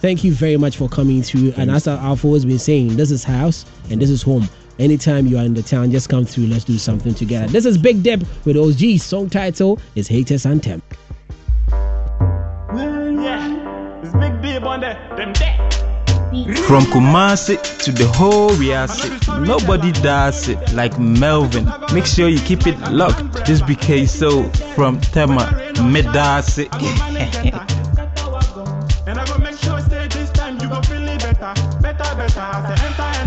[0.00, 1.54] Thank you very much for coming through.
[1.56, 4.48] And as I- I've always been saying, this is house and this is home.
[4.78, 6.46] Anytime you are in the town, just come through.
[6.46, 7.48] Let's do something together.
[7.48, 8.98] This is Big Dip with OG.
[9.00, 10.82] Song title is Haters Anthem.
[12.76, 15.97] Yeah, it's big deal on the them there.
[16.28, 19.08] From Kumasi to the whole Riasi,
[19.46, 21.70] nobody does it like Melvin.
[21.94, 23.46] Make sure you keep it locked.
[23.46, 26.68] Just because so from Tema, Medasi.
[29.08, 33.17] And I go make sure say this time you go feel it better, better, better.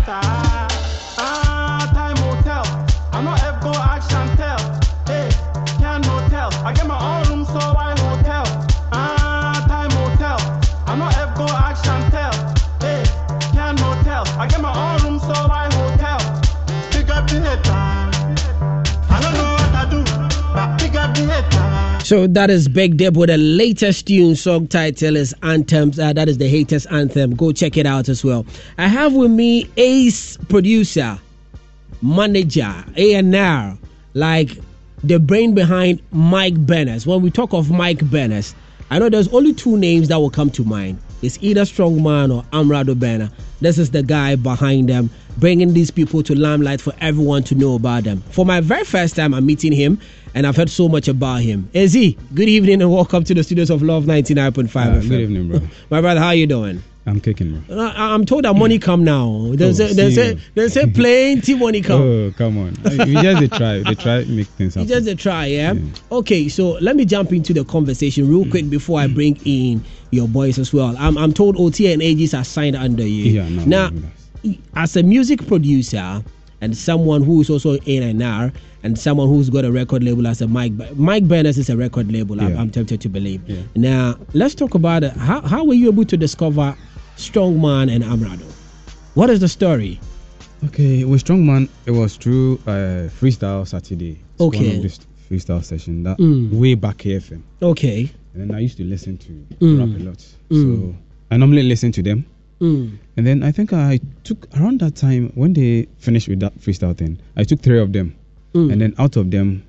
[22.12, 24.36] So that is Big Dip with the latest tune.
[24.36, 25.98] Song title is Anthems.
[25.98, 27.38] Uh, that is the Haters Anthem.
[27.38, 28.46] Go check it out as well.
[28.78, 31.18] I have with me Ace producer,
[32.02, 33.78] manager, A&R,
[34.14, 34.58] like
[35.06, 37.08] the brain behind Mic Burners.
[37.08, 38.56] When we talk of Mic Burners,
[38.90, 41.00] I know there's only two names that will come to mind.
[41.22, 43.32] It's either Strongman or Amerado Burner.
[43.62, 47.76] This is the guy behind them, bringing these people to limelight for everyone to know
[47.76, 48.24] about them.
[48.32, 50.00] For my very first time, I'm meeting him,
[50.34, 51.70] and I've heard so much about him.
[51.74, 55.62] Izzy, good evening and welcome to the studios of Luv 99.5 Uh, good evening, bro.
[55.92, 56.82] My brother, how you doing?
[57.06, 57.80] I'm kicking, bro.
[57.80, 59.52] I- I'm told that money come now.
[59.56, 62.02] There's Oh, a, there's a, there's a plenty money come.
[62.02, 62.76] Oh, come on.
[63.08, 63.80] you just try.
[63.80, 65.74] They try make things You just a try, yeah?
[66.12, 68.70] Okay, so let me jump into the conversation real quick mm.
[68.70, 69.16] before I mm.
[69.16, 70.96] bring in your boys as well.
[71.00, 73.32] I'm, I'm told OT and AGs are signed under you.
[73.32, 76.24] Yeah, no, now, no, as a music producer
[76.62, 78.52] and someone who is also in and R
[78.84, 82.12] and someone who's got a record label as a Mike Mic Burners is a record
[82.12, 82.40] label.
[82.42, 83.48] I'm, I'm tempted to believe.
[83.48, 83.62] Yeah.
[83.76, 85.14] Now, let's talk about it.
[85.14, 86.76] How how were you able to discover
[87.18, 88.46] Strongman and Amerado?
[89.14, 90.00] What is the story?
[90.66, 94.20] Okay, with Strongman, it was through uh, Freestyle Saturday.
[94.34, 94.68] It's Okay.
[94.68, 96.52] One of this freestyle session that Mm.
[96.52, 97.42] way back KFM.
[97.62, 98.10] Okay.
[98.34, 99.80] And then I used to listen to Mm.
[99.80, 100.18] rap a lot.
[100.50, 100.62] Mm.
[100.92, 100.96] So
[101.32, 102.26] I normally listen to them.
[102.62, 102.92] Mm.
[103.18, 106.96] And then I think I took around that time when they finished with that freestyle
[106.96, 108.14] thing, I took three of them.
[108.54, 108.72] Mm.
[108.72, 109.64] And then out of them,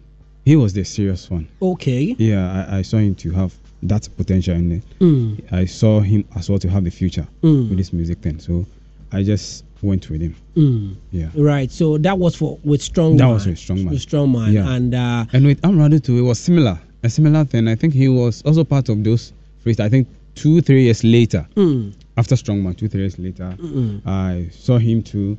[0.45, 1.49] he was the serious one.
[1.63, 2.15] Okay.
[2.19, 4.83] Yeah, I, I saw him to have that potential in it.
[5.01, 5.53] Mm.
[5.53, 7.69] I saw him as well to have the future Mm.
[7.71, 8.39] with this music thing.
[8.39, 8.65] So
[9.11, 10.35] I just went with him.
[10.57, 10.95] Mm.
[11.11, 11.29] Yeah.
[11.35, 11.71] Right.
[11.71, 13.17] So that was for with strong.
[13.17, 13.35] That Man.
[13.35, 13.91] was with Strongman.
[13.91, 14.53] With strong man.
[14.53, 14.73] Yeah.
[14.73, 16.79] And uh, And with Amerado too, it was similar.
[17.03, 17.67] A similar thing.
[17.67, 19.33] I think he was also part of those
[19.65, 19.85] freestyle.
[19.87, 21.93] I think two, three years later, Mm.
[22.17, 24.01] after Strongman, two, three years later, Mm-mm.
[24.07, 25.37] I saw him too.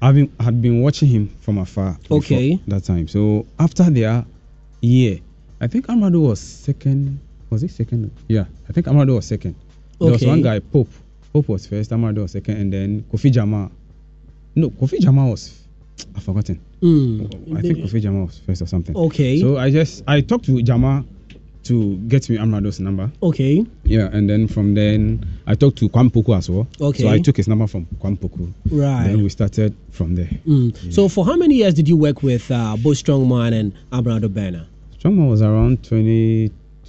[0.00, 1.98] I've been had been watching him from afar.
[2.10, 2.58] Okay.
[2.68, 3.08] That time.
[3.08, 4.24] So after their
[4.80, 5.20] year,
[5.60, 7.18] I think Amerado was second.
[7.50, 8.10] Was he second?
[8.28, 9.54] Yeah, I think Amerado was second.
[10.00, 10.26] There was Okay.
[10.30, 10.88] one guy, Pope.
[11.32, 11.92] Pope was first.
[11.92, 13.70] Amerado was second, and then Kofi Jamar.
[14.54, 15.62] No, Kofi Jamar was.
[16.14, 16.60] I've forgotten.
[16.82, 17.56] Mm.
[17.56, 18.96] I think Kofi Jamar was first or something.
[18.96, 19.40] Okay.
[19.40, 21.04] So I just I talked to Jamar
[21.64, 23.10] to get me Amerado's number.
[23.22, 23.64] Okay.
[23.84, 26.66] Yeah, and then from then I talked to Kwampoku as well.
[26.80, 27.02] Okay.
[27.02, 28.52] So I took his number from Kwampoku.
[28.70, 29.06] Right.
[29.08, 30.30] Then we started from there.
[30.46, 30.92] Mm.
[30.92, 34.66] So for how many years did you work with uh, both Strongman and Amerado Burner?
[34.98, 35.82] Strongman was around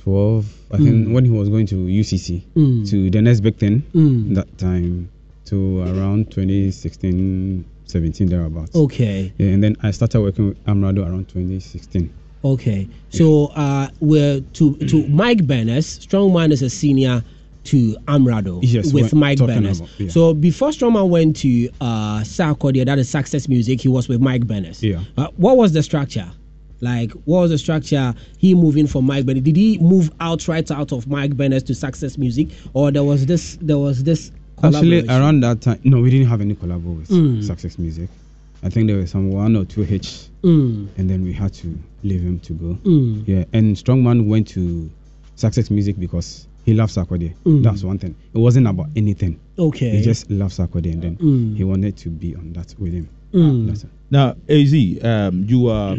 [0.04, 1.14] 2012, I think, Mm.
[1.14, 2.90] when he was going to UCC Mm.
[2.90, 3.84] to the next big thing.
[3.96, 4.36] Mm.
[4.36, 5.10] That time
[5.46, 8.76] to around 2016, 17 thereabouts.
[8.76, 9.32] Okay.
[9.38, 12.10] Yeah, and then I started working with Amerado around 2016.
[12.44, 12.88] Okay.
[13.10, 16.00] So uh, we're to to Mic Burners.
[16.00, 17.24] Strongman is a senior
[17.66, 19.62] to Amerado Yes, with Mike about-
[20.00, 20.08] yeah.
[20.10, 24.46] So before Strongman went to uh, Sarkodie, that is Sarkcess Music, he was with Mic
[24.48, 24.82] Burners.
[24.82, 25.02] Yeah.
[25.18, 26.30] Uh, what was the structure?
[26.82, 28.14] Like, what was the structure?
[28.38, 29.44] He moving from Mike Bennett.
[29.44, 33.58] Did he move outright out of Mike Bennett to Sarkcess Music, or there was this?
[33.62, 34.32] There was this.
[34.64, 37.44] Actually, around that time, no, we didn't have any collabo with Mm.
[37.44, 38.10] Sarkcess Music.
[38.64, 40.88] I think there were some one or two hits, Mm.
[40.98, 42.78] and then we had to leave him to go.
[42.84, 43.24] Mm.
[43.28, 44.90] Yeah, and Strongman went to
[45.36, 47.34] Sarkcess Music because he loves Sarkodie.
[47.46, 47.62] Mm.
[47.64, 48.16] That's one thing.
[48.34, 49.40] It wasn't about anything.
[49.60, 49.92] Okay.
[49.98, 51.56] He just loves Sarkodie, and then Mm.
[51.56, 53.08] he wanted to be on that with him.
[53.34, 53.68] Mm.
[53.68, 53.86] That's.
[54.10, 55.96] Now, Az, um, you are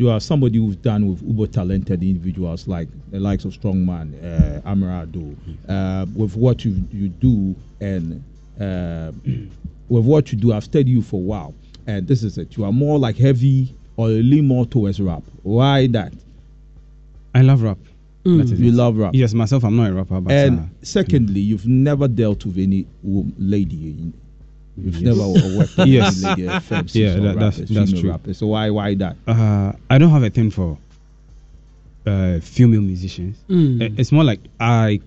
[0.00, 4.66] you are somebody who's done with uber talented individuals like the likes of Strongman, uh,
[4.66, 5.36] Amerado,
[5.68, 8.24] uh, with what you you do and
[8.58, 9.12] uh,
[9.90, 10.54] with what you do.
[10.54, 11.54] I've studied you for a while,
[11.86, 12.56] and this is it.
[12.56, 15.22] You are more like heavy or lean more towards rap.
[15.42, 16.14] Why that?
[17.34, 17.76] I love rap.
[18.24, 18.58] Mm.
[18.58, 18.74] You it.
[18.74, 19.10] love rap.
[19.14, 22.86] Yes, myself, I'm not a rapper, but and uh, secondly, you've never dealt with any
[23.04, 23.90] lady.
[23.90, 24.14] in-
[24.84, 25.02] You've Yes.
[25.16, 26.24] never worked with Yes.
[26.24, 26.52] any lady,
[26.92, 28.10] Yeah, that- that's- rappers, that's true.
[28.10, 28.38] rappers.
[28.38, 29.16] So why why that?
[29.26, 30.78] uh, I don't have a thing for
[32.06, 33.36] uh, female musicians.
[33.48, 33.98] Mm.
[33.98, 35.00] It's more like I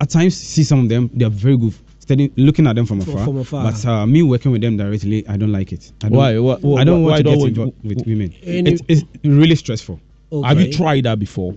[0.00, 1.10] at times see some of them.
[1.14, 1.74] They are very good.
[2.00, 3.24] Steady looking at them from From- afar.
[3.26, 3.70] from afar.
[3.72, 5.92] But uh, me working with them directly, I don't like it.
[6.02, 6.38] I don't, Why?
[6.38, 8.34] Why- why- I don't why want to don't get you- involved with women.
[8.44, 10.00] Any- It- it's really stressful.
[10.32, 10.48] Okay.
[10.48, 11.54] Have you tried that before?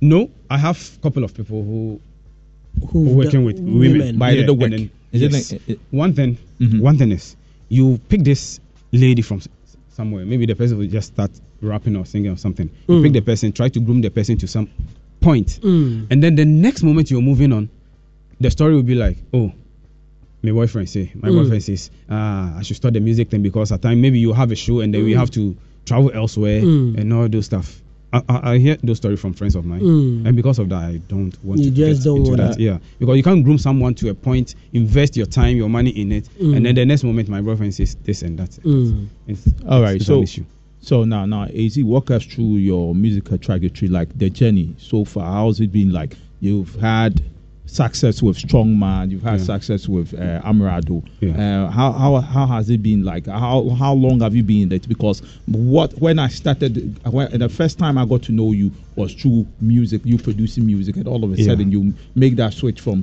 [0.00, 2.00] No, I have a couple of people who
[2.80, 4.18] Who who working with women.
[4.18, 4.70] But it didn't and work.
[4.70, 5.52] then- yes.
[5.52, 6.80] it- it- one thing, Mhm.
[6.80, 7.36] one thing is,
[7.68, 8.60] you pick this
[8.92, 9.48] lady from s-
[9.90, 10.24] somewhere.
[10.26, 11.30] Maybe the person will just start
[11.62, 12.68] rapping or singing or something.
[12.88, 13.02] You Mm.
[13.02, 14.68] pick the person, try to groom the person to some
[15.20, 16.06] point, Mm.
[16.10, 17.68] and then the next moment you're moving on,
[18.40, 19.52] the story will be like, oh.
[20.42, 21.32] My boyfriend say, my Mm.
[21.42, 24.52] boyfriend says, ah, I should start the music thing because at time maybe you have
[24.52, 25.16] a show and then we Mm.
[25.16, 26.98] have to travel elsewhere Mm.
[26.98, 27.82] and all those stuff.
[28.12, 30.26] I, I, I hear those stories from friends of mine, Mm.
[30.26, 32.50] and because of that, I don't want You to just get don't into want that.
[32.52, 32.60] that.
[32.60, 36.12] Yeah, because you can't groom someone to a point, invest your time, your money in
[36.12, 36.56] it, Mm.
[36.56, 38.50] and then the next moment my boyfriend says this and that.
[38.64, 39.06] Mm.
[39.26, 40.44] It's, All right, it's so an issue.
[40.80, 45.26] so now now Az, walk us through your musical trajectory, like the journey so far.
[45.32, 45.90] How's it been?
[45.92, 47.20] Like you've had
[47.66, 49.44] success with Strongman, you've had Yeah.
[49.44, 51.02] success with uh, Amerado.
[51.20, 51.64] Yeah.
[51.66, 53.04] Uh, how how how has it been?
[53.04, 54.88] Like how how long have you been in it?
[54.88, 59.12] Because what when I started, when, the first time I got to know you was
[59.14, 61.46] through music, you producing music, and all of a Yeah.
[61.46, 63.02] sudden you make that switch from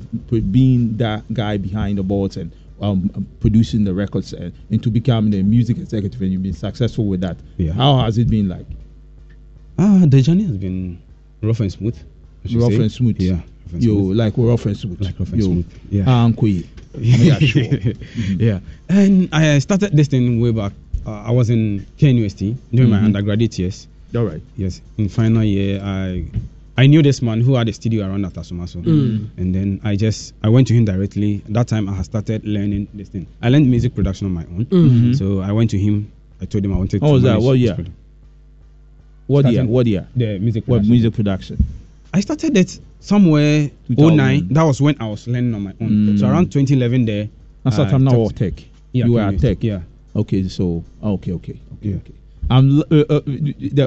[0.51, 5.43] being that guy behind the boards and um, producing the records and, into becoming a
[5.43, 7.37] music executive, and you've been successful with that.
[7.57, 7.71] Yeah.
[7.73, 8.65] How has it been like?
[9.77, 10.99] Ah, the journey has been
[11.41, 11.97] rough and smooth.
[12.53, 12.81] Rough say.
[12.81, 13.21] and smooth.
[13.21, 13.39] Yeah.
[13.73, 14.17] Rough and Yo, smooth.
[14.17, 15.01] like rough and smooth.
[15.01, 15.65] Like rough and Yo, smooth.
[15.89, 16.23] Yeah.
[16.23, 16.47] Uncle.
[16.99, 17.63] yeah, sure.
[18.37, 18.59] yeah.
[18.89, 20.73] And I started this thing way back.
[21.05, 23.05] Uh, I was in KNUST during my Mhm.
[23.05, 23.87] undergraduate years.
[24.15, 24.41] All right.
[24.57, 24.81] Yes.
[24.97, 26.25] In final year, I
[26.77, 28.81] I knew this man who had a studio around at Asumaso.
[28.83, 29.27] Mm.
[29.37, 31.41] And then I just I went to him directly.
[31.49, 33.27] That time I had started learning this thing.
[33.41, 34.65] I learned music production on my own.
[34.65, 35.15] Mhm.
[35.17, 36.07] So I went to him.
[36.41, 37.13] I told him I wanted How to.
[37.13, 37.41] was that?
[37.41, 37.75] What this year?
[37.75, 37.91] produ-
[39.27, 39.65] What year?
[39.65, 40.07] What year?
[40.15, 41.63] The music What music production?
[42.13, 44.15] I started it somewhere 2000.
[44.17, 44.47] 09.
[44.49, 45.89] That was when I was learning on my own.
[45.89, 46.19] Mm.
[46.19, 47.29] So around 2011 there,
[47.63, 48.53] That's uh, what I'm now tech.
[48.91, 49.57] Yeah, you were at tech.
[49.63, 49.81] Yeah.
[50.15, 51.95] Okay, so okay, okay, okay, Yeah.
[51.97, 52.13] okay.
[52.51, 53.21] I'm uh, uh,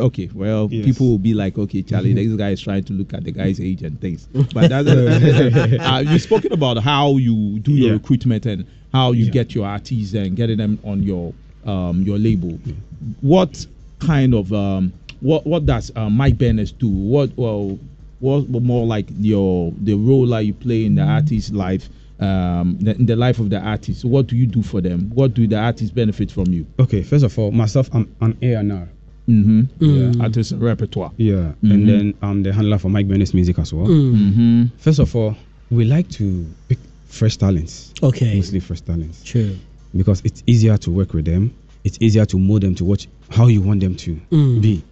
[0.07, 0.31] okay.
[0.35, 0.87] Well, Yes.
[0.87, 3.61] people will be like, okay, Charlie, this guy is trying to look at the guy's
[3.61, 4.27] age and things.
[4.55, 7.93] But that's, uh, you've spoken about how you do your Yeah.
[7.93, 9.31] recruitment and how you Yeah.
[9.31, 11.33] get your artists and getting them on your
[11.65, 12.59] um, your label.
[13.21, 13.67] What
[14.01, 16.89] kind of um, what what does uh, Mike Bennett do?
[16.89, 17.79] What well,
[18.21, 21.89] what more like your the role that you play in the artist's life?
[22.19, 25.11] Um, the, in the life of the artist, what do you do for them?
[25.15, 26.67] What do the artists benefit from you?
[26.79, 28.89] Okay, first of all, myself, I'm an A&R.
[29.29, 29.61] Mm-hmm.
[29.61, 30.17] Mm.
[30.17, 30.23] Yeah.
[30.23, 31.13] Artist repertoire.
[31.19, 31.71] Yeah, Mhm.
[31.75, 33.87] and then I'm the handler for Mic Burners's music as well.
[33.87, 34.67] Mm-hmm.
[34.79, 35.37] First of all,
[35.71, 37.93] we like to pick fresh talents.
[38.03, 38.37] Okay.
[38.37, 39.23] Mostly fresh talents.
[39.23, 39.55] True.
[39.95, 41.53] Because it's easier to work with them.
[41.85, 44.63] It's easier to mold them to what how you want them to Mm.
[44.63, 44.83] be.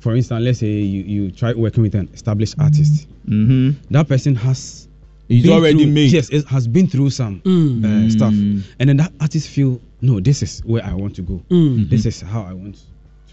[0.00, 3.06] For instance, let's say you, you try working with an established artist.
[3.28, 3.92] Mm-hmm.
[3.92, 4.88] That person has
[5.28, 6.10] He's been already through- made.
[6.12, 7.84] Yes, it has been through some Mm.
[7.84, 8.62] uh, stuff, Mm.
[8.80, 11.42] and then that artist feel no, this is where I want to go.
[11.50, 11.88] Mm.
[11.90, 12.78] This is how I want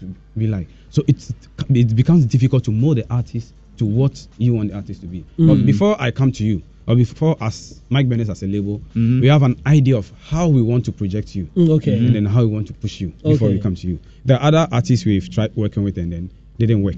[0.00, 0.68] to be like.
[0.90, 1.32] So it's
[1.70, 5.24] it becomes difficult to mold the artist to what you want the artist to be.
[5.38, 5.66] But Mm.
[5.66, 9.20] before I come to you, or before as Mic Burners as a label, Mhm.
[9.22, 11.96] we have an idea of how we want to project you, Mm, okay.
[11.98, 13.98] and then how we want to push you before we come to you.
[14.26, 16.96] The other artists we've tried working with and then didn't work.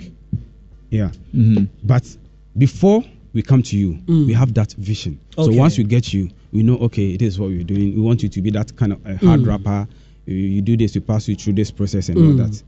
[0.91, 1.65] Yeah, Mm-hmm.
[1.85, 2.05] but
[2.59, 4.27] before we come to you, Mm.
[4.27, 5.21] we have that vision.
[5.37, 7.95] So once we get you, we know okay, it is what we're doing.
[7.95, 9.47] We want you to be that kind of a hard Mm.
[9.47, 9.89] rapper.
[10.27, 12.39] You, you do this, we pass you through this process and all Mm.
[12.39, 12.63] that.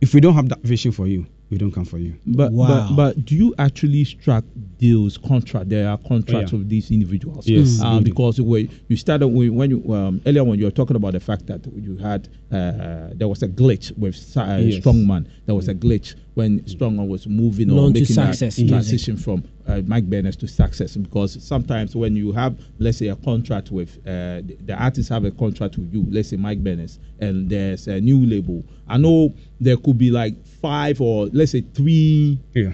[0.00, 2.14] If we don't have that vision for you, we don't come for you.
[2.26, 2.88] But, Wow.
[2.90, 4.44] but but do you actually strike
[4.78, 5.68] deals, contract?
[5.70, 6.58] There are contracts Yeah.
[6.58, 7.48] with these individuals.
[7.48, 10.96] Yes, Um, because when you started when, when you um, earlier when you were talking
[10.96, 14.82] about the fact that you had uh, there was a glitch with Sa- uh, Yes.
[14.84, 15.26] Strongman.
[15.46, 18.68] There was a glitch when Strongman was moving On or making Sarkcess that music.
[18.68, 21.00] transition from uh, Mic Burners to Sarkcess.
[21.00, 25.30] Because sometimes when you have let's say a contract with uh, the, the have a
[25.30, 28.64] contract with you, let's say Mic Burners, and there's a new label.
[28.88, 32.72] I know there could be like five or let's say three Yeah.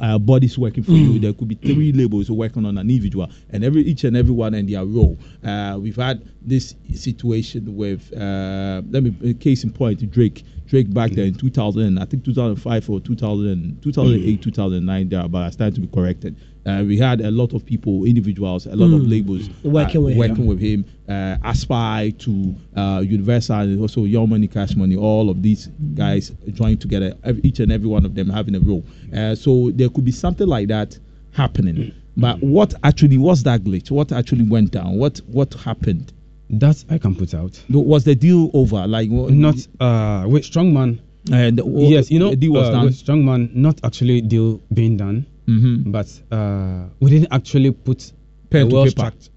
[0.00, 1.18] Uh, bodies working for you.
[1.18, 4.54] There could be three labels working on an individual, and every each and every one
[4.54, 5.18] in their role.
[5.44, 10.44] Uh, we've had this situation with uh, let me case in point Drake.
[10.66, 15.08] Drake back there in 2000, I think 2005 or 2000, 2008, 2009.
[15.10, 16.36] There, but I started to be corrected.
[16.66, 19.10] Uh, we had a lot of people, individuals, a lot of Mm.
[19.10, 20.46] labels Working uh, with working him.
[20.46, 20.84] with him.
[21.08, 24.96] Uh, Aspire to uh, Universal, and also Young Money, Cash Money.
[24.96, 27.14] All of these guys joined together.
[27.22, 28.82] ev- Each and every one of them having a role.
[29.14, 30.98] Uh, so there could be something like that
[31.32, 31.92] happening.
[32.16, 33.90] But what actually was that glitch?
[33.90, 34.96] What actually went down?
[34.98, 36.12] What what happened?
[36.50, 37.60] That I can put out.
[37.68, 38.86] Was the deal over?
[38.86, 40.98] Like what- Not uh with Strongman.
[41.32, 42.84] And yes, you know, the deal was uh, done.
[42.86, 45.92] with Strongman, not actually deal being done, Mhm.
[45.92, 48.12] but uh, we didn't actually put
[48.50, 49.02] Pen well paper.
[49.02, 49.30] struct-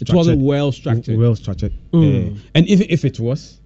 [0.00, 1.18] It wasn't well structured.
[1.18, 1.72] Well structured.
[1.92, 2.32] Mm.
[2.34, 3.60] Uh, and even if it was,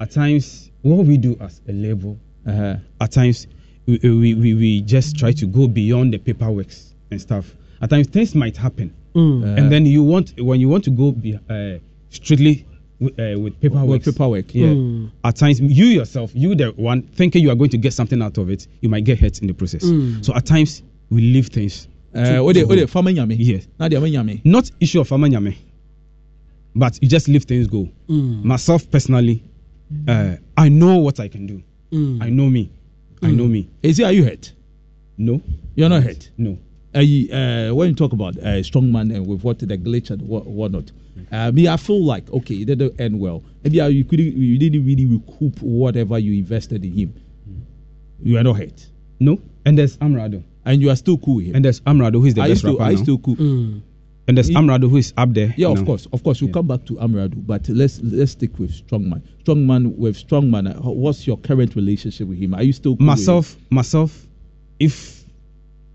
[0.00, 2.76] at times what we do as a label, Uh-huh.
[3.00, 3.46] at times
[3.86, 6.68] we, we, we, we just try to go beyond the paperwork
[7.10, 7.54] and stuff.
[7.80, 9.42] At times things might happen, Mm.
[9.42, 11.78] Uh, and then you want when you want to go be, uh,
[12.10, 12.66] strictly
[13.00, 13.88] with, uh, with paperwork.
[13.88, 14.54] with paperwork.
[14.54, 14.66] Yeah.
[14.66, 15.10] Mm.
[15.24, 18.36] At times, you yourself, you the one thinking you are going to get something out
[18.36, 19.84] of it, you might get hurt in the process.
[19.84, 20.22] Mm.
[20.24, 21.88] So at times, we leave things.
[22.14, 23.36] Uh, to- what to they what farmer nyame?
[23.38, 23.66] Yes.
[23.78, 24.40] Now they nyame.
[24.44, 25.56] Not issue of amanyame,
[26.74, 27.88] but you just leave things go.
[28.08, 28.42] Mm.
[28.44, 29.42] Myself personally,
[30.08, 31.62] uh, I know what I can do.
[31.92, 32.22] Mm.
[32.22, 32.70] I know me.
[33.22, 33.68] I know me.
[33.82, 34.52] Is it are you hurt?
[35.18, 35.40] No,
[35.74, 36.30] You're not hurt.
[36.36, 36.58] no.
[36.94, 40.10] uh, you- uh, when you talk about uh, strong man and with what the glitch
[40.10, 40.92] and what whatnot,
[41.32, 43.42] uh, me I feel like okay, it didn't end well.
[43.64, 47.14] Maybe uh, you couldn't, you didn't really recoup whatever you invested in him.
[48.22, 48.86] You are not hurt,
[49.20, 49.38] No.
[49.64, 50.42] And there's Amerado.
[50.66, 51.54] And you are still cool with him.
[51.56, 53.36] And there's Amerado, who is the are best still, rapper are you still cool?
[53.36, 53.80] Mm.
[54.28, 55.54] and there's He- Amerado, who is up there.
[55.56, 55.80] Yeah, now.
[55.80, 56.40] of course, of course.
[56.42, 56.54] We'll Yeah.
[56.54, 59.22] come back to Amerado, but let's let's stick with Strongman.
[59.44, 60.66] Strongman with Strongman.
[60.76, 62.52] uh, What's your current relationship with him?
[62.54, 63.06] Are you still cool with him?
[63.06, 64.26] Myself, myself,
[64.80, 65.24] if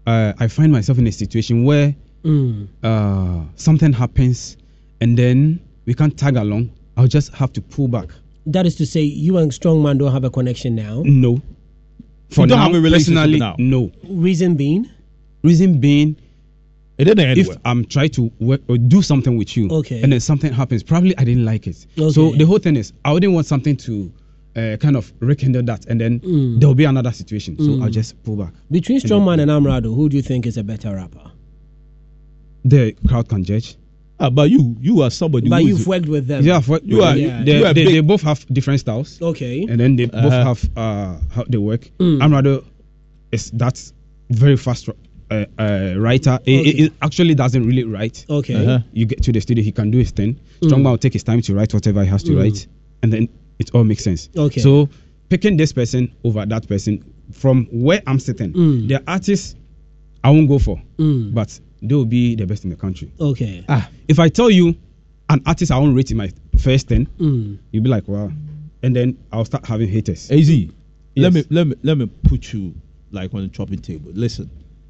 [0.08, 2.68] uh, I find myself in a situation where Mm.
[2.84, 4.56] uh, something happens
[5.02, 8.08] and then we can't tag along, I'll just have to pull back.
[8.46, 11.02] That is to say, you and Strongman don't have a connection now.
[11.06, 11.42] No.
[12.32, 13.56] For You don't now, have a relationship personally, now?
[13.60, 13.92] no.
[14.08, 14.90] Reason being,
[15.44, 16.16] Reason being,
[16.98, 17.58] It didn't end if well.
[17.66, 20.02] I'm trying to work or do something with you, Okay.
[20.04, 21.86] and then something happens, probably I didn't like it.
[22.12, 24.12] So the whole thing is, I wouldn't want something to
[24.56, 26.60] uh, kind of rekindle that, and then Mm.
[26.60, 27.58] there will be another situation.
[27.58, 27.84] So Mm.
[27.84, 28.54] I'll just pull back.
[28.70, 31.32] between Strongman and Amerado, who do you think is a better rapper?
[32.66, 33.76] The crowd can judge.
[34.22, 35.50] Ah, but you you are somebody.
[35.50, 36.44] But you've is- worked with them.
[36.46, 37.44] Yeah, for, You are- Yeah.
[37.44, 39.66] They, you are they, they both have different styles, Okay.
[39.68, 40.44] and then they both Uh-huh.
[40.54, 41.90] have uh, how they work.
[42.00, 42.22] Mm.
[42.22, 42.64] Amerado
[43.32, 43.94] is that's
[44.30, 46.38] very fast uh, uh, writer.
[46.46, 48.26] He- he- he actually doesn't really write.
[48.30, 48.54] Okay.
[48.56, 48.80] Uh-huh.
[48.94, 50.38] You get to the studio, he can do his thing.
[50.62, 52.38] Strongman will take his time to write whatever he has to Mm.
[52.44, 52.68] write,
[53.02, 54.30] and then it all makes sense.
[54.38, 54.62] Okay.
[54.62, 54.88] So
[55.30, 58.88] picking this person over that person from where I'm sitting, Mm.
[58.88, 59.58] the artist
[60.24, 61.34] I won't go for, Mm.
[61.34, 63.12] but they will be the best in the country.
[63.20, 63.66] Okay.
[63.70, 64.76] Ah, if I tell you
[65.30, 67.58] an artist I won't rate in my first ten, Mm.
[67.72, 68.32] you'll be like, wow,
[68.84, 70.30] and then I'll start having haters.
[70.32, 70.50] Az,
[71.16, 72.74] let me let me let me put you
[73.12, 74.12] like on the chopping table.
[74.14, 74.50] Listen,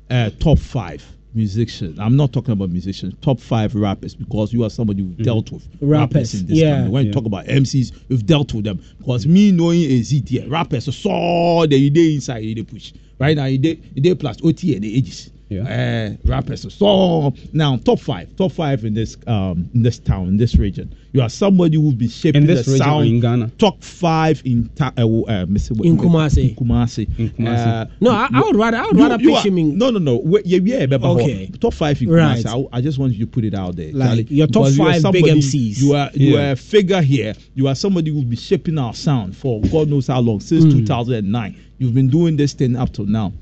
[0.10, 1.98] uh, top five musicians.
[1.98, 3.14] I'm not talking about musicians.
[3.22, 6.76] Top five rappers because you are somebody who dealt with Rappers, in this yeah.
[6.76, 6.92] country.
[6.92, 8.84] When you talk about MCs, you've dealt with them.
[9.00, 12.94] Because me knowing AZ, yeah, rappers saw the day inside they push.
[13.18, 15.31] Right now, they they plus OT and the ages.
[15.52, 16.16] Yeah.
[16.16, 20.38] Uh, rappers so now top five, top five in this um in this town in
[20.38, 20.96] this region.
[21.12, 23.52] You are somebody who will be shaping In this the region sound in Ghana?
[23.58, 25.72] Top five in ta- uh, uh, Mr.
[25.86, 26.52] In Kumasi.
[26.52, 27.20] In Kumasi.
[27.20, 27.68] In Kumasi.
[27.68, 29.78] Uh, No, I, I would rather I would you- rather you pitch are- him in.
[29.78, 30.22] No, no, no.
[30.24, 31.48] Wait, yeah, yeah, but Okay.
[31.60, 32.46] Top five in Right.
[32.46, 32.70] Kumasi.
[32.72, 33.92] I, I just want you to put it out there.
[33.92, 35.82] Like, Charlie, your top because you are five big MCs.
[35.82, 36.50] You are you Yeah.
[36.50, 37.34] are a figure here.
[37.56, 40.64] You are somebody who will be shaping our sound for God knows how long since
[40.64, 40.70] Hmm.
[40.86, 41.58] 2009.
[41.78, 43.34] You've been doing this thing up till now.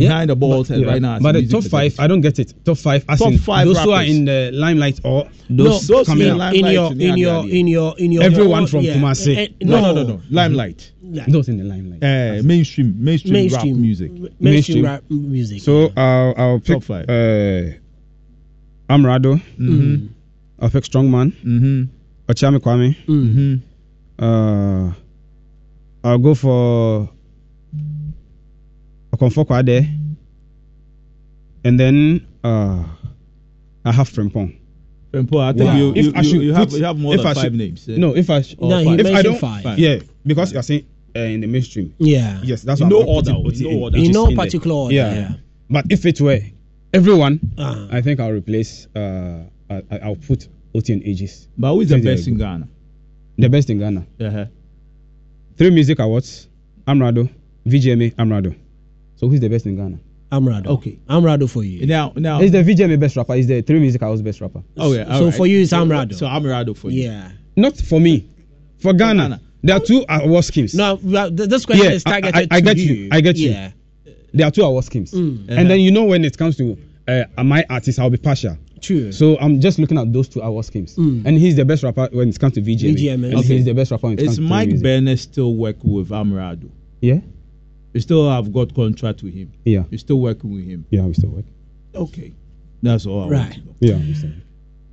[0.00, 1.18] Behind the ball But, yeah, right now.
[1.20, 2.02] but the top five, producer.
[2.02, 2.52] I don't get it.
[2.64, 5.86] Top five, as Top in five those who are in the limelight or No, those,
[5.86, 6.38] those coming in up.
[6.38, 9.36] line- in your in your in your in your Everyone from Kumasi.
[9.36, 10.22] Eh, eh, No, no, no, no.
[10.30, 10.90] Limelight.
[11.02, 11.24] Yeah.
[11.28, 12.02] Those in the limelight.
[12.02, 14.10] Uh, mainstream, mainstream, mainstream rap music.
[14.12, 14.84] mainstream Mainstream.
[14.84, 15.62] rap music.
[15.62, 17.08] So I'll I'll pick Top five.
[17.08, 17.72] uh,
[18.88, 19.34] Amerado.
[19.58, 20.06] Mm-hmm.
[20.60, 21.32] I'll pick Strongman.
[21.44, 21.82] Mm-hmm.
[22.28, 22.96] Ochami Kwame.
[23.06, 24.24] Mm-hmm.
[24.24, 24.92] Uh,
[26.04, 27.08] I'll go for
[29.20, 29.86] Okomfo Kwaadee.
[31.64, 32.82] And then uh,
[33.84, 34.56] I have Frimpong.
[35.28, 35.76] Paul, I think Wow.
[35.76, 37.42] you, If you, I should you have put- you have more if than I five
[37.44, 37.88] should- names.
[37.88, 37.96] eh?
[37.96, 39.00] No, if I sh- No, he five.
[39.00, 39.62] if I don't five.
[39.64, 39.78] Five.
[39.78, 41.92] yeah, because you're saying uh, in the mainstream.
[41.98, 42.40] yeah.
[42.44, 43.98] Yes, that's In what no I'm putting order, in no order.
[43.98, 44.36] which In is no there.
[44.36, 44.94] particular order.
[44.94, 45.14] Yeah.
[45.14, 45.32] Yeah.
[45.68, 46.40] But if it were
[46.94, 47.88] everyone, Ah.
[47.90, 48.86] I think I'll replace.
[48.94, 51.48] Uh, I, I- I'll put OT and Aegis.
[51.58, 52.38] But who is the best in.
[52.38, 52.68] Ghana?
[53.36, 54.06] The best in Ghana.
[54.20, 54.44] Uh-huh.
[55.56, 56.46] Three music awards.
[56.86, 57.28] Amerado,
[57.66, 58.54] VGMA, Amerado.
[59.20, 59.98] So who's the best in Ghana?
[60.32, 60.70] Amerado.
[60.70, 60.98] Okay.
[61.10, 61.86] Amerado for you.
[61.86, 62.40] Now, now.
[62.40, 63.34] Is the VGMA best rapper?
[63.34, 64.62] Is the three music House best rapper?
[64.78, 65.04] oh yeah.
[65.04, 65.34] So alright.
[65.34, 66.14] for you, it's So- Amerado.
[66.16, 67.02] So Amerado for you.
[67.02, 67.32] Yeah.
[67.54, 68.30] Not for me.
[68.78, 69.22] For Ghana.
[69.22, 69.40] Ghana.
[69.62, 70.72] There are two award schemes.
[70.74, 72.94] No, this question Yeah, is targeted I- I to get you.
[72.94, 73.08] you.
[73.12, 73.50] I get you.
[73.50, 73.72] Yeah.
[74.32, 75.12] There are two award schemes.
[75.12, 75.50] Mm.
[75.50, 78.56] And then you know when it comes to uh, my artist, I'll be partial.
[78.80, 79.12] True.
[79.12, 80.96] So I'm just looking at those two award schemes.
[80.96, 81.26] Mm.
[81.26, 82.96] And he's the best rapper when it comes to VGMA.
[82.96, 83.24] VGMA.
[83.26, 83.56] And Okay.
[83.56, 84.84] he's the best rapper when it comes Is to Mike music.
[84.84, 86.68] Bennett still working with Amerado?
[87.02, 87.18] Yeah?
[87.92, 89.52] You still have got contract with him.
[89.64, 89.84] Yeah.
[89.90, 90.84] You're still working with him.
[90.90, 91.44] Yeah, we still work.
[91.94, 92.32] Okay.
[92.82, 93.52] That's all I want Right.
[93.52, 93.74] to know.
[93.80, 94.30] Yeah, we still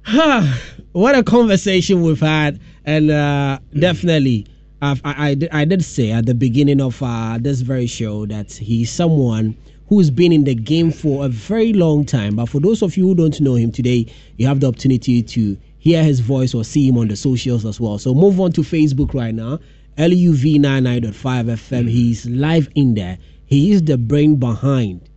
[0.93, 4.45] what a conversation we've had, and uh, definitely,
[4.81, 8.25] I've, I, I, did- I did say at the beginning of uh, this very show
[8.27, 9.55] that he's someone
[9.89, 12.35] who's been in the game for a very long time.
[12.37, 14.05] But for those of you who don't know him today,
[14.37, 17.79] you have the opportunity to hear his voice or see him on the socials as
[17.79, 17.97] well.
[17.97, 19.59] So move on to Facebook right now,
[19.97, 21.85] LUV99.5 FM.
[21.85, 21.89] Mm.
[21.89, 23.17] He's live in there.
[23.45, 25.09] He is the brain behind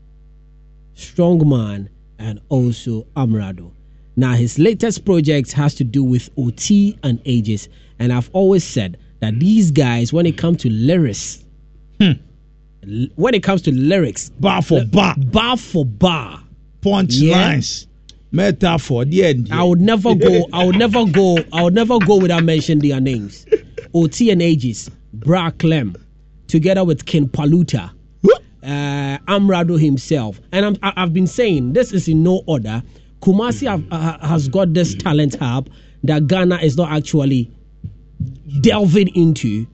[0.94, 3.72] Strongman, and also Amerado.
[4.16, 7.68] Now, his latest project has to do with OT and ages,
[7.98, 11.42] and I've always said that these guys, when it comes to lyrics,
[11.98, 12.12] hmm.
[12.86, 16.42] l- when it comes to lyrics, Bar for bar, bar for bar,
[16.82, 17.36] punch Yeah.
[17.36, 17.86] lines,
[18.32, 19.48] metaphor, the end.
[19.52, 20.46] I would never go.
[20.52, 21.38] I would never go.
[21.52, 23.46] I would never go without mentioning their names.
[23.94, 25.96] OT and ages, Bra Clem,
[26.46, 27.90] together with Ken Paluta,
[28.62, 32.82] uh, Amerado himself, and I'm, I- I've been saying this is in no order.
[33.20, 35.68] Kumasi have, uh, has got this talent hub
[36.04, 37.50] that Ghana is not actually
[38.60, 39.66] delving into,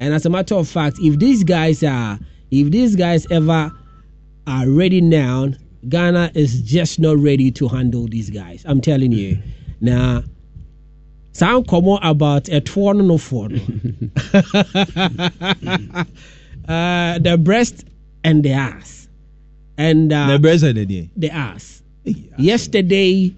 [0.00, 2.18] and as a matter of fact, if these guys are,
[2.50, 3.72] if these guys ever
[4.46, 5.48] are ready now,
[5.88, 8.62] Ghana is just not ready to handle these guys.
[8.66, 9.38] I'm telling you.
[9.80, 10.22] Now,
[11.32, 13.58] sound come about a no no for no.
[16.68, 17.84] uh, the breast
[18.22, 19.08] and the ass,
[19.76, 21.82] and uh, The breast and the the ass.
[22.38, 23.34] Yesterday,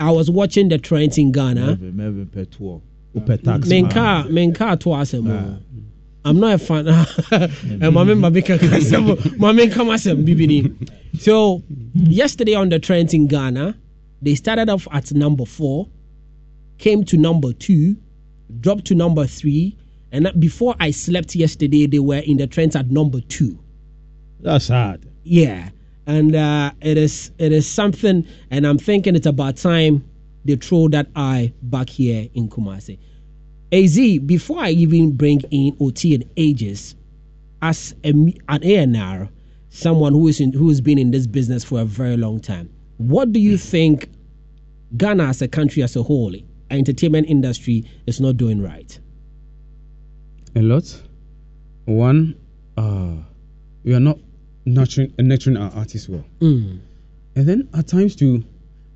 [0.00, 1.66] I was watching the trends in Ghana.
[1.66, 2.82] Mervin, Mervin Petuo.
[3.14, 3.68] Upe tax.
[3.68, 5.60] Menka, menka to asem.
[6.26, 6.88] I'm not a fan.
[6.88, 9.38] And my member bika kasem.
[9.38, 10.90] My menka masem bibini.
[11.20, 11.62] So
[11.94, 13.76] yesterday on the trends in Ghana,
[14.20, 15.86] they started off at number four,
[16.78, 17.96] came to number two,
[18.60, 19.76] dropped to number three,
[20.10, 23.56] and before I slept yesterday, they were in the trends at number two.
[24.40, 25.06] That's hard.
[25.22, 25.68] Yeah,
[26.06, 30.04] and uh, it is it is something, and I'm thinking it's about time
[30.44, 32.98] they throw that eye back here in Kumasi.
[33.72, 36.94] Az, before I even bring in OT and ages
[37.62, 39.28] as a, an ANR,
[39.70, 42.70] someone who is in, who has been in this business for a very long time.
[42.98, 44.08] What do you think
[44.96, 46.34] Ghana as a country as a whole,
[46.70, 48.98] entertainment industry is not doing right?
[50.54, 51.02] a lot.
[51.84, 52.34] One,
[52.78, 53.16] uh,
[53.84, 54.18] we are not
[54.64, 56.24] nurturing, nurturing our artists well.
[56.40, 56.78] Mm.
[57.36, 58.42] And then at times too,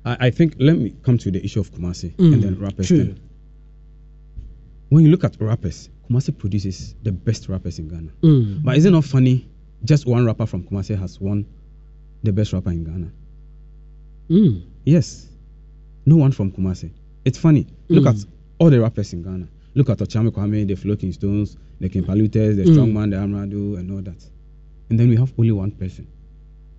[0.03, 2.87] I, I think let me come to the issue of Kumasi Mm, and then rappers.
[2.87, 2.97] true.
[3.03, 3.19] then.
[4.91, 8.11] When you look at rappers, Kumasi produces the best rappers in Ghana.
[8.23, 8.61] Mm.
[8.61, 9.47] But is it not funny?
[9.85, 11.45] Just one rapper from Kumasi has won
[12.23, 13.09] the best rapper in Ghana.
[14.29, 14.63] Mm.
[14.83, 15.27] Yes,
[16.05, 16.91] no one from Kumasi.
[17.23, 17.67] It's funny.
[17.87, 18.09] Look Mm.
[18.19, 18.25] at
[18.59, 19.47] all the rappers in Ghana.
[19.75, 22.75] Look at Ochame Kwame, the Floating Stones, the Kimpalutes, the Mm.
[22.75, 24.29] Strongman, the Amerado, and all that.
[24.89, 26.05] And then we have only one person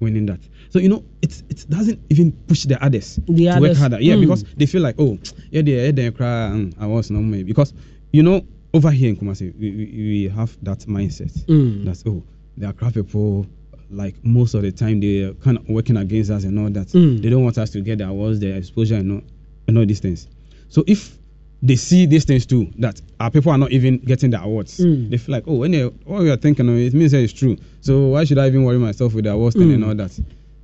[0.00, 0.40] winning that.
[0.68, 4.00] So you know, it's it doesn't even push the others The to work harder.
[4.02, 4.20] Yeah, Mm.
[4.20, 5.16] because they feel like, oh,
[5.50, 6.48] yeah, they, yeah, they cry.
[6.48, 7.72] um, I was no more because
[8.12, 8.44] you know
[8.74, 11.32] over here in Kumasi, we, we, we have that mindset.
[11.46, 11.84] Mm.
[11.84, 12.22] That's oh,
[12.56, 13.46] there are crap people.
[13.90, 16.86] Like most of the time, they are kind of working against us and all that.
[16.88, 17.20] Mm.
[17.20, 19.20] They don't want us to get the awards, the exposure, and all,
[19.68, 20.28] and all these things.
[20.70, 21.18] So if
[21.62, 25.10] they see these things too, that our people are not even getting the awards, Mm.
[25.10, 25.74] they feel like, oh, when
[26.06, 27.58] what we are thinking of, it means that it's true.
[27.82, 29.88] So why should I even worry myself with the awards thing and Mm.
[29.88, 30.18] all that?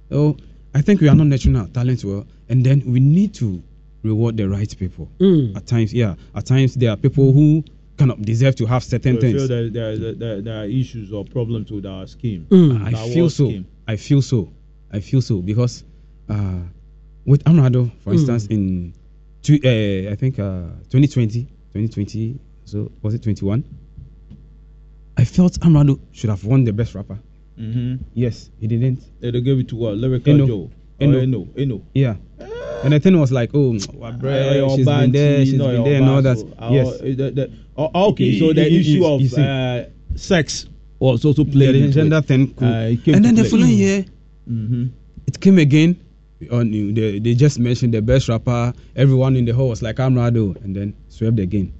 [0.08, 0.36] So
[0.74, 3.62] I think we are not nurturing our talent well, and then we need to
[4.02, 5.08] reward the right people.
[5.18, 5.56] Mm.
[5.56, 7.64] At times, yeah, at times there are people who
[7.96, 9.34] kind of deserve to have certain We things.
[9.34, 12.46] feel that there, there, there, there are issues or problems with our scheme.
[12.50, 12.82] Mm.
[12.94, 13.48] I Our feel so.
[13.48, 13.66] scheme.
[13.88, 14.52] I feel so.
[14.92, 15.84] I feel so because
[16.28, 16.60] uh,
[17.26, 18.14] with Amerado, for Mm.
[18.14, 18.94] instance, in
[19.42, 21.42] two, uh, I think uh, 2020,
[21.74, 23.64] 2020, so was it 21?
[25.16, 27.18] I felt Amerado should have won the best rapper.
[27.58, 27.96] Mm-hmm.
[28.14, 29.02] Yes, he didn't.
[29.20, 29.96] They, they gave it to what?
[29.96, 30.46] Lyrical Eno.
[30.46, 30.70] Joe.
[31.00, 31.18] Eno.
[31.18, 31.48] Oh, Eno.
[31.56, 31.82] Eno.
[31.92, 32.14] Yeah.
[32.84, 36.22] And the thing was like, oh, Uh, she's been there, she's been there, and all
[36.22, 36.38] that.
[36.70, 36.86] yes.
[37.00, 39.84] Uh, the, the, oh, okay, so the issue of uh,
[40.16, 40.66] sex
[41.00, 41.74] was also played.
[41.74, 42.24] the gender it.
[42.26, 42.54] thing.
[42.60, 44.04] Uh, and then the following year,
[44.48, 44.86] Mm-hmm.
[45.26, 45.96] it came again.
[46.52, 48.72] On they, they just mentioned the best rapper.
[48.96, 51.72] Everyone in the hall was like Amerado, and then swept again.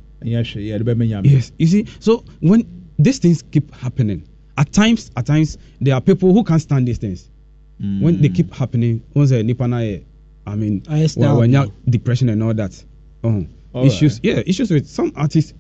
[0.43, 0.77] Sure, yeah.
[1.23, 2.67] Yes, you see, so when
[2.99, 4.27] these things keep happening,
[4.59, 7.31] at times, at times, there are people who can't stand these things.
[7.79, 8.23] When Mm.
[8.23, 10.03] they keep happening, once a nipa na yɛ,
[10.49, 11.27] I mean, I understand.
[11.27, 12.85] well, when you have depression and all that,
[13.25, 14.25] oh, All issues, right.
[14.25, 15.55] yeah, issues with some artists,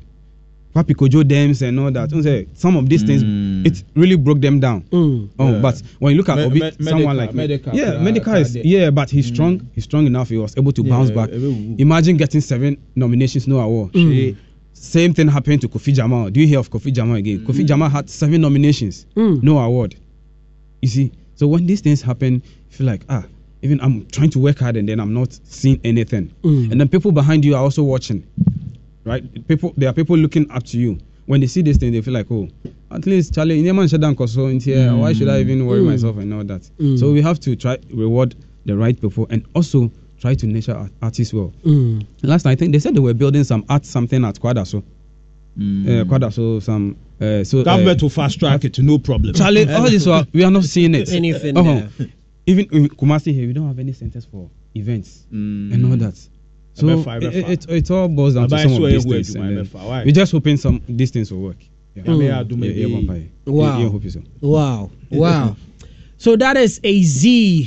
[0.74, 2.12] Papi Kojo Dems and all that.
[2.12, 3.66] Once a- Some of these things, Mm.
[3.66, 4.82] it really broke them down.
[4.92, 5.28] Mm.
[5.38, 5.60] Oh, Yeah.
[5.60, 8.02] but when you look at Me- Obi, me- someone Medikal- like me- Medikal, yeah, uh,
[8.04, 9.60] Medikal is uh, yeah, but he's strong.
[9.74, 10.28] He's strong enough.
[10.28, 11.30] He was able to Yeah, bounce back.
[11.78, 13.92] Imagine getting seven nominations, no award.
[13.94, 14.36] Mm.
[14.74, 16.32] Same thing happened to Kofi Jamar.
[16.32, 17.40] Do you hear of Kofi Jamar again?
[17.40, 19.42] Kofi Jamar had seven nominations, Mm.
[19.42, 19.96] no award.
[20.82, 23.24] You see, so when these things happen, you feel like ah,
[23.62, 26.32] even I'm trying to work hard and then I'm not seeing anything.
[26.42, 26.70] Mm.
[26.72, 28.26] And then people behind you are also watching,
[29.04, 29.22] right?
[29.48, 30.98] People, there are people looking up to you.
[31.26, 32.48] When they see this thing, they feel like, oh,
[32.90, 34.00] at least Charlie, in man shut
[34.30, 34.94] so in here.
[34.94, 35.86] Why should I even worry Mm.
[35.90, 36.62] myself and all that?
[36.80, 36.98] Mm.
[36.98, 38.34] So we have to try reward
[38.64, 39.90] the right people and also
[40.20, 41.52] try to nurture our artists well.
[41.64, 42.06] Mm.
[42.22, 44.82] Last night, I think they said they were building some art something at Kwadaso.
[45.58, 45.86] Mm.
[46.00, 46.96] Uh, Kwadaso, some.
[47.20, 49.34] Uh, so Government uh, will fast track it, no problem.
[49.34, 51.10] Charlie, all this while, we are not seeing it.
[51.12, 51.86] Anything Uh-huh.
[52.48, 55.74] Even in Kumasi here, we don't have any centers for events Mm.
[55.74, 56.16] and all that.
[56.72, 57.34] So it,
[57.66, 59.34] it, it all boils down to some so of these things.
[59.34, 59.70] and then?
[60.06, 61.56] We're just hoping some these things will work.
[61.94, 62.04] Yeah.
[62.04, 62.22] Mm.
[62.64, 63.22] Yeah, yeah.
[63.44, 63.78] Wow.
[64.12, 64.22] So.
[64.40, 64.90] Wow.
[65.10, 65.56] Wow.
[66.16, 67.62] so that is a Z.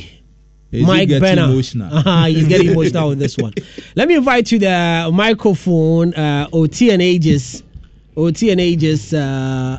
[0.71, 1.43] Is he Mike getting Benner.
[1.43, 1.93] emotional?
[1.97, 3.53] Uh-huh, he's getting emotional on this one.
[3.95, 7.61] Let me invite to the microphone uh, OT and Ages.
[8.15, 9.13] OT and Ages.
[9.13, 9.77] Uh,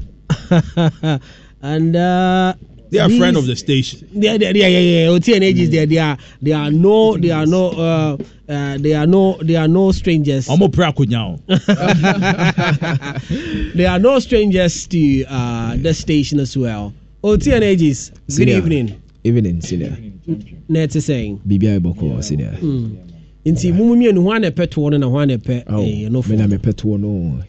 [1.62, 2.55] and uh,
[2.93, 4.07] They are these- friend of the station.
[4.12, 5.09] Yeah, yeah, yeah, yeah, yeah.
[5.09, 5.70] OT and Ages.
[5.70, 8.16] There, they are, they are no, they are no, uh,
[8.49, 10.47] uh, they are no, they are no strangers.
[10.49, 11.38] Ọmọ pere akonya o.
[13.74, 16.93] they are no strangers to uh, the station as well.
[17.24, 18.12] OT and Ages.
[18.36, 19.01] Good evening.
[19.24, 19.97] evening senior
[20.68, 21.40] Net saying.
[21.49, 22.97] biribiara bɔkɔ senior Mm.
[23.47, 26.22] nti mumu mmienu hwan na ɛpɛ toɔ no na hwan na ɛpɛ Oh, eh, no
[26.28, 27.40] me na mepɛ toɔ no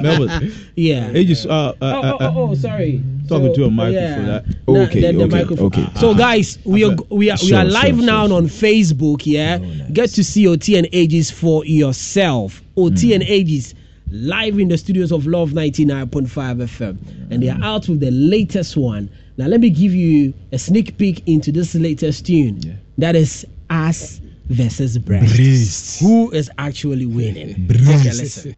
[0.00, 0.52] Melvin.
[0.76, 1.10] Yeah.
[1.12, 3.02] Ages, uh, uh, oh, uh, oh, oh, oh, sorry.
[3.28, 4.26] Talking to a oh, microphone.
[4.26, 4.40] yeah.
[4.40, 4.44] That.
[4.68, 5.66] Okay, the, the okay, microphone.
[5.66, 5.86] okay.
[5.96, 9.22] So guys, we are we are we Sure, are live sure, now sure, on Facebook.
[9.26, 9.58] Yeah,
[9.92, 12.62] get to see OT and Ages for yourself.
[12.76, 13.14] OT Hmm.
[13.14, 13.74] and Ages
[14.10, 16.96] live in the studios of Luv 99.5 FM,
[17.30, 19.10] and they are out with the latest one.
[19.36, 22.78] Now let me give you a sneak peek into this latest tune.
[22.98, 26.00] That is Us versus Breast.
[26.00, 27.68] Who is actually winning?
[27.68, 28.54] Take a listen.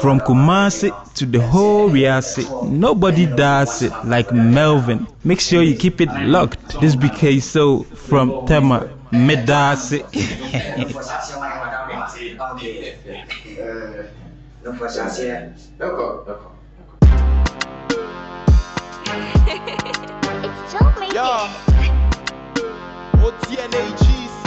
[0.00, 5.06] From Kumasi to the whole Riasi, nobody does it like Melvin.
[5.24, 6.80] Make sure you keep it locked.
[6.80, 10.02] This BK so from Tema Medasi.
[14.64, 15.54] No for aseɛ.
[23.20, 24.37] OTNAGs.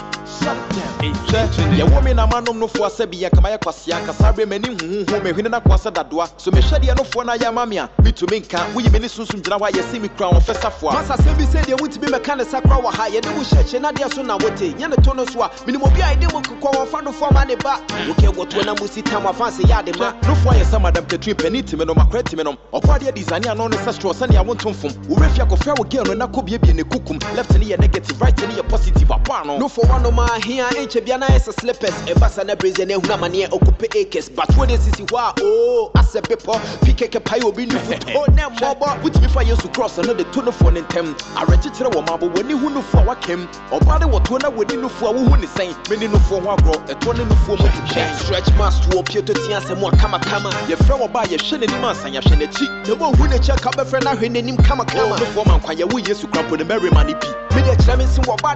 [0.42, 0.92] Shut them.
[1.32, 5.22] Hwɛ, yɛwɔ me na manom nofoɔ sɛ bi yɛnkama yɛ kwasea nkasa berɛ m'ani huhuhu
[5.24, 8.42] mahwene no akoa sɛ dadoa so mehwɛ deɛ nofoɔ no ayɛ ama me a metumi
[8.42, 11.38] nka woyi me ne sunsum gyina hɔ a yɛse me kura wɔn fɛsafoa masa sɛm
[11.38, 14.10] bi sɛ deɛ wontumi mɛka ne sa kora wɔ ha yɛde wo hyɛkyɛ na deɛ
[14.10, 16.86] so na wote nyɛ ne to no so a menim obi a yɛde mu kokɔ
[16.86, 17.80] wɔfa nofoɔ ma ne ba.
[18.08, 20.12] Wokɛ wɔtoɔ na musi tam afanse yɛ ade ma.
[20.22, 23.56] Nofoɔ ayɛ sɛ madam katrin pani timi nom akora timi nom ɔkɔ adeɛ desane a
[23.56, 23.68] no.
[23.68, 26.84] Ne sɛ strɔ sɛnea wonto mfom worɛ fia kɔfrɛ wo girl no na kɔbiebie ne
[26.84, 27.20] kukum.
[27.36, 29.58] Left ne yɛ negative right ne yɛ positive apaa no.
[29.60, 33.14] Nofoɔ wanom ahia ɛnkyɛ bia na ayɛ sɛ slippers ɛba sa na brɛsɛ no ahunu
[33.14, 34.30] amanneɛ ɔkɔpɛ acres.
[34.30, 39.02] Batoɔ de sisi hɔ a oo asɛ bepɔ pikɛkɛ pae obi ne foto ne mmɔbɔ
[39.04, 42.70] wotumi fa yesu cross no de to nofoɔ ne ntɛm awerɛkyekyerɛ wɔ mabɔ w'ani hu
[42.70, 46.44] nofoɔ a wakam ɔba de wɔtoɔ na w'ani nofoɔ a wohu ne sɛn mɛni nofoɔ
[46.44, 50.52] ho agorɔ ɛtoɔ ne nofoɔ mu twitwɛn stretch mas toɔ pieto tea asɛm a kamakama
[50.70, 54.12] yɛfrɛ wɔ ba a yɛhwɛ n'anim ansa yɛhwɛ n'akyi na bɔhu n'akyi ka bɛfrɛ no
[54.12, 57.68] ahwɛ n'anim kamakama nofoɔ ma nkwa yɛwo yesu krampo ne mɛrema ne pi mede
[57.98, 58.06] me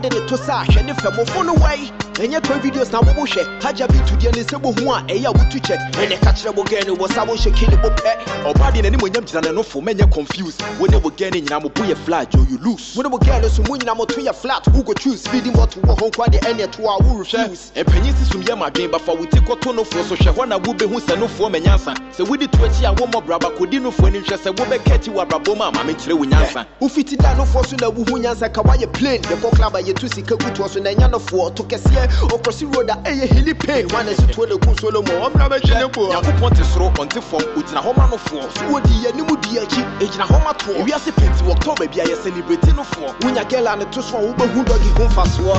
[0.01, 3.43] de ne to sɛ ahwɛ ne fɛmofo no wai ɛnyɛ tɔ videos na wobo hwɛ
[3.61, 6.63] hagya bi tudeɛ ne nsɛ bohu a ɛyɛ a wotu kyɛ ɛnɛ ka kyerɛ wo
[6.63, 10.11] gɛ no wɔ sa wohyɛ kele bo pɛ ɔba de n'animonyam gyina ne nofo mɛnyɛ
[10.11, 10.61] confused.
[10.79, 13.09] Wo ne wo gɛ no nyina mo bo yɛ flat or you lose wo ne
[13.09, 14.65] wo gɛ no so mu nyina mo to yɛ flat.
[14.67, 15.21] Who go choose?
[15.23, 17.71] Speeding bottle wɔ hɔ nkwa de ɛneɛ to a wo refuse.
[17.75, 20.59] ɛpanyin si som yɛ ma adwen bafa wo ti kɔto nofoɔ so hwɛ hɔ na
[20.59, 21.95] wobɛhu sɛ nofoɔ ma nyansa.
[22.15, 25.25] Sɛ wodi to akyi a wommɔ braba kɔdi nofoɔ anim hwɛ sɛ wobɛka akyi wɔ
[25.27, 26.65] abrabɔ mu a ma mekyerɛ wo nyansa.
[26.81, 29.21] Wofiti da nofoɔ so na wohu nyansa ka woayɛ plane.
[29.23, 32.89] Yɛkɔ club a yɛtu sika gu toɔ so na ɛnya nofoɔ to kɛseɛ ɔkɔsi road
[32.89, 36.09] a ɛyɛ hili pain wane si tuo ne ku solo mu ɔmmra bɛhwɛ ne boɔ
[36.11, 39.83] nyankopɔn te soro ɔnte fam ogyina hɔ ma nofoɔ so wɔdi yɛ anim di akyi
[39.99, 43.67] ɛgyina hɔ ma toɔ ewiase penti wɔ october bi a yɛ celebrate nofoɔ wonya gɛl
[43.73, 45.57] a ne to so a wobɛhu dɔge ho mfasoɔ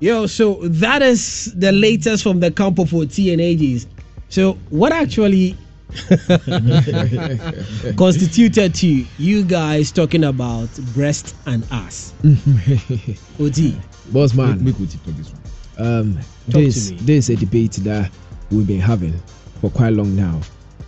[0.00, 3.86] Yo, so that is the latest from the camp of TNAGs.
[4.28, 5.56] So, what actually
[7.96, 12.12] constituted to you guys talking about breast and ass?
[13.40, 13.74] OT.
[14.12, 14.62] Boss man.
[14.62, 15.40] Make Oti talk this one.
[15.78, 16.18] Um,
[16.48, 18.10] this this is a debate that
[18.50, 19.14] we've been having
[19.60, 20.40] for quite long now,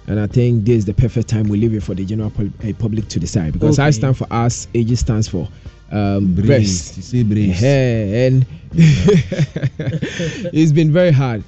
[0.07, 2.53] and I think this is the perfect time we leave it for the general pub-
[2.65, 3.53] uh, public to decide.
[3.55, 5.49] Because I stand for us, AG stands for
[5.93, 6.47] um, Breast.
[6.47, 6.97] breast.
[6.97, 7.63] You say breast.
[7.63, 8.47] Eh, and
[10.53, 11.43] it's been very hard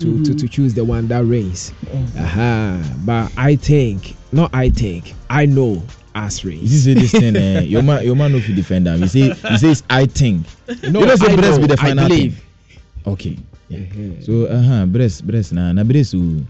[0.00, 1.72] to, to, to choose the one that reigns.
[2.18, 5.82] Aha, but I think, not I think, I know
[6.14, 6.62] us reigns.
[6.62, 9.00] You see say this thing, eh, your man, your man no fit defend am.
[9.02, 9.20] You say,
[9.50, 10.46] you say it's I think.
[10.84, 12.34] No, you know say I breast know, be the I final believe.
[12.34, 13.12] thing.
[13.12, 13.38] Okay.
[13.68, 14.20] Yeah.
[14.24, 16.42] So, uh huh, breast, breast na na breast o.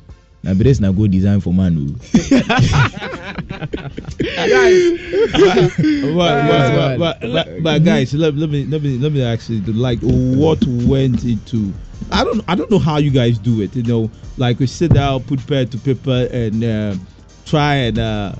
[0.43, 1.95] Na breast na go design for man o.
[6.15, 9.99] but, but, but, but, but guys, let, let me let me let me actually like
[10.01, 11.73] what went into.
[12.11, 13.77] I don't I don't know how you guys do it.
[13.77, 16.95] You know, like we sit down, put pen to paper, and uh,
[17.45, 18.33] try and uh,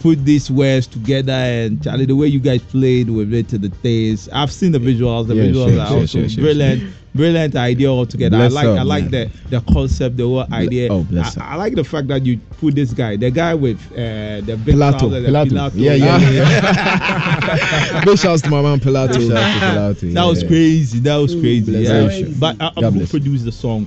[0.00, 1.32] put these words together.
[1.32, 4.78] And Charlie, the way you guys played with it to the things, I've seen the
[4.78, 5.28] visuals.
[5.28, 6.94] The Yeah, visuals sure, are sure, also sure, brilliant.
[7.18, 8.36] Brilliant idea altogether.
[8.36, 9.10] Bless I like I like man.
[9.10, 10.88] the the concept, the whole idea.
[10.92, 13.80] oh, bless I, I like the fact that you put this guy, the guy with
[13.92, 15.50] uh, the big Pilato, trouser, the Pilato.
[15.50, 15.72] Pilato.
[15.74, 16.18] Yeah, yeah,
[18.04, 19.18] Big shouts to my man Pilato.
[19.18, 20.48] Big shouts to That was yeah.
[20.48, 20.98] crazy.
[21.00, 21.72] That was crazy.
[21.72, 22.26] bless Yeah.
[22.28, 22.34] you.
[22.38, 23.10] But uh, who bless.
[23.10, 23.86] produced the song?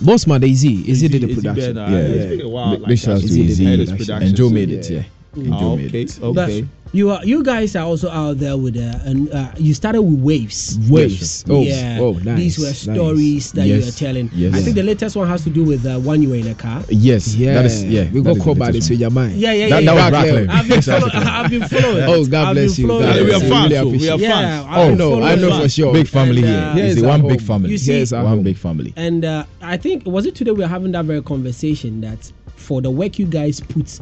[0.00, 1.74] Boss man, Easy, Easy did the Izzy production.
[1.74, 3.04] Ben, uh, it's been a while Big, like big that.
[3.04, 3.64] shouts to Izzy did Izzy.
[3.66, 4.28] head his production.
[4.28, 5.02] And Joe made it, yeah.
[5.34, 6.18] And Ah, okay, it.
[6.22, 6.66] okay.
[6.92, 10.18] You are you guys are also out there with uh, and uh, you started with
[10.18, 10.76] waves.
[10.90, 11.44] Waves.
[11.48, 11.98] Oh, yeah.
[12.00, 12.78] oh, nice, These were nice.
[12.82, 14.28] stories that you Yes, were telling.
[14.32, 14.54] yes.
[14.54, 16.54] I think the latest one has to do with uh, when you were in a
[16.56, 16.82] car.
[16.88, 18.10] Yes, Yeah, that is yeah.
[18.10, 19.32] We that got is caught by the latest your mind.
[19.34, 19.38] Mine.
[19.38, 19.94] Yeah, yeah, That- yeah.
[19.94, 20.32] that was yeah.
[20.32, 20.48] Brackley.
[20.48, 21.10] I've been Exactly.
[21.10, 21.28] following.
[21.28, 22.02] I've been following.
[22.08, 22.86] Oh, God I've bless you.
[22.88, 23.06] following.
[23.06, 24.20] God we are fans, Really we are it.
[24.20, 24.66] Yeah, fans.
[24.68, 25.92] I've Oh no, I know for sure.
[25.92, 26.84] Big family And, here.
[26.84, 27.70] uh, It's Yes, one big family.
[27.70, 28.92] You see- Yes, one big family.
[28.96, 32.80] And uh, I think was it today we were having that very conversation that for
[32.82, 34.00] the work you guys put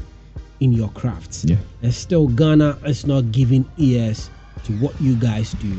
[0.60, 1.56] in your craft, Yeah.
[1.82, 4.30] and still Ghana is not giving ears
[4.64, 5.72] to what you guys do.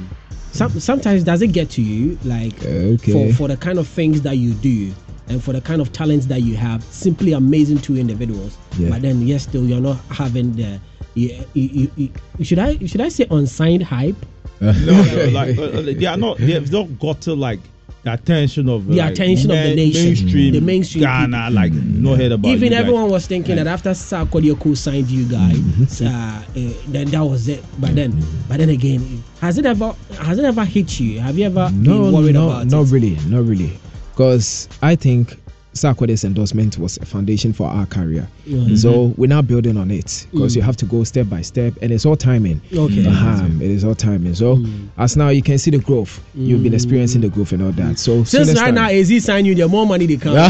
[0.51, 3.11] Some, sometimes does it get to you like okay.
[3.11, 4.91] for for the kind of things that you do
[5.27, 8.57] and for the kind of talents that you have, simply amazing two individuals.
[8.79, 8.89] Yeah.
[8.89, 10.79] But then yes, still you're not having the.
[11.15, 14.15] You, you, you, you- should I should I say unsigned hype?
[14.61, 16.37] no, no, like uh, uh, they are not.
[16.37, 17.59] They have not got to like
[18.03, 21.37] the attention of The like, attention of the nation, mainstream, the mainstream Ghana.
[21.37, 21.53] people.
[21.53, 22.79] Like no head about Even you guys.
[22.79, 26.07] everyone was thinking that after Sarkodie signed you guys, Mm-hmm.
[26.07, 27.63] uh, uh, then that was it.
[27.77, 28.13] But then,
[28.47, 31.19] but then again, has it ever has it ever hit you?
[31.19, 32.91] Have you ever No, been worried no, about not it?
[32.91, 33.79] really, not really.
[34.11, 35.37] Because I think
[35.79, 38.27] Sarkodie's endorsement was a foundation for our career.
[38.49, 38.77] Mhm.
[38.77, 40.55] So we're now building on it because Mm.
[40.57, 42.59] you have to go step by step, and it's all timing.
[42.73, 43.05] Okay.
[43.05, 44.35] Uh-huh, It is all timing.
[44.35, 44.61] So
[44.97, 46.19] as now you can see the growth.
[46.35, 47.97] You've been experiencing the growth and all that.
[47.99, 50.35] So Since right time- now, AZ sign you, the more money they come.
[50.35, 50.49] and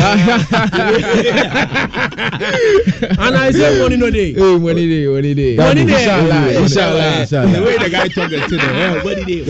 [3.35, 4.33] I say money no day.
[4.33, 5.55] Hey, money day, money day.
[5.55, 6.03] Money day.
[6.03, 7.51] Inshallah, inshallah, inshallah.
[7.51, 9.43] The way the guy talking to them, did he?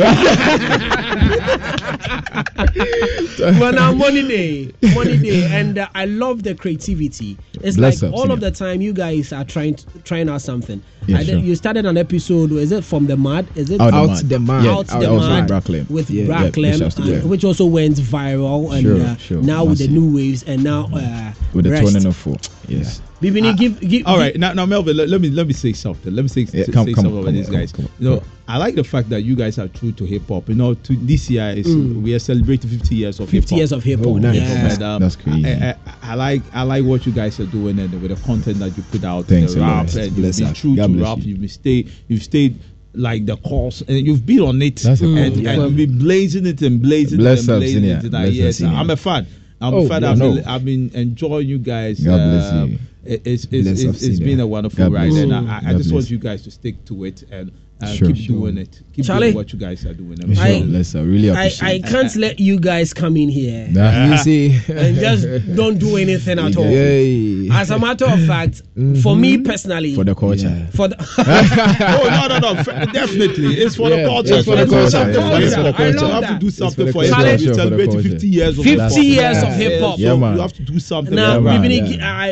[3.60, 7.38] well, now money day, money day, and uh, I love the creativity.
[7.62, 10.82] It's Bless like all of the time you guys are trying to, trying out something.
[11.08, 11.40] Yeah, I did- sure.
[11.40, 12.52] You started an episode.
[12.54, 13.48] Is it from the mud?
[13.56, 14.30] Is it Out the Out mud.
[14.30, 14.64] the mud.
[14.66, 15.48] Yeah, out out the mud.
[15.50, 15.90] Bracklem.
[15.90, 16.92] with Yeah, Bracklem, and-
[17.22, 17.30] them.
[17.30, 20.90] which also went viral, and Sure, uh, sure, now with the new waves, and now
[20.94, 21.92] uh, With the rest.
[21.94, 22.38] turning of four.
[22.68, 23.02] Yes.
[23.22, 26.16] Bibini, give, give, All right, now, now Melvin, let, let me let me say something.
[26.16, 27.72] Let me say, Yeah, say come- say come something about come these guys.
[27.74, 30.06] come on, You know, come I like the fact that you guys are true to
[30.06, 30.48] hip hop.
[30.48, 32.02] You know, to this year is Mm.
[32.02, 34.08] we are celebrating 50 years of 50 hip years of hip hop.
[34.08, 34.36] Oh, nice.
[34.38, 34.74] yeah.
[34.74, 35.46] And, um, That's crazy.
[35.46, 38.60] I, I, I like I like what you guys are doing and with the content
[38.60, 39.26] that you put out.
[39.26, 39.96] Thanks the a rap, lot.
[39.96, 40.56] and you've Bless been up.
[40.56, 41.26] true God to bless rap.
[41.26, 41.36] you.
[41.36, 41.92] You've stayed.
[42.08, 42.60] You've stayed
[42.94, 44.78] like the course, and you've been on it.
[44.78, 45.48] That's a and, compliment.
[45.48, 48.02] and you've been blazing it and blazing Bless it and blazing it.
[48.04, 49.28] And Bless I, yes, I'm a fan.
[49.62, 50.02] I'm Oh, a fan.
[50.04, 50.36] yeah, I've, no.
[50.36, 52.00] been, I've been enjoying you guys.
[52.00, 52.80] God bless um, you.
[53.06, 55.32] It- It's, it's, it's, it's been a wonderful God ride, and.
[55.50, 58.36] I, I just want you guys to stick to it and uh, Sure, keep sure.
[58.36, 58.82] doing it.
[58.94, 60.18] Keep Charlie, doing what you guys are doing.
[60.22, 61.86] I'm Sure, I- let's uh, really appreciate I it.
[61.86, 64.12] can't let you guys come in here Nah.
[64.12, 65.26] You see, and just
[65.56, 66.66] don't do anything at all.
[66.66, 67.50] Yay.
[67.52, 68.62] As a matter of fact,
[69.02, 70.48] for me personally, for the culture.
[70.50, 70.68] Yeah.
[70.72, 72.64] for the oh no no no!
[72.94, 74.34] Definitely, it's for Yeah, the culture.
[74.36, 76.00] it's for the culture, Something yeah, for it's the for the culture.
[76.00, 76.06] culture.
[76.06, 77.10] You have to do It's for something the for it.
[77.12, 77.32] culture.
[77.32, 78.10] You Sure, for the celebrate culture.
[78.10, 79.04] 50 years of 50 hip-hop.
[79.04, 79.56] years of Yeah.
[79.56, 79.96] hip hop.
[79.96, 80.34] So Yeah, man.
[80.36, 81.16] You have to do something.
[81.16, 81.60] Now, for Yeah, it.
[81.62, 81.72] man.
[81.72, 82.18] Bibini, yeah.
[82.18, 82.28] I,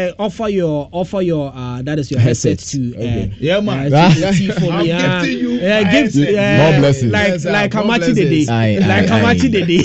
[0.00, 2.80] I, I, offer your offer your uh, that is your headset, Headset.
[2.80, 3.34] to uh, Okay.
[3.40, 3.90] Yeah, man.
[4.80, 4.92] Uh, to see for I'm me.
[4.92, 6.32] uh, gifting you yeah, my gift, headset.
[6.32, 7.12] yeah, More blessings.
[7.12, 8.16] Like Yes, sir, like more Hamachi blessings.
[8.18, 9.78] Dede, Aye, like aye, Hamachi Dede.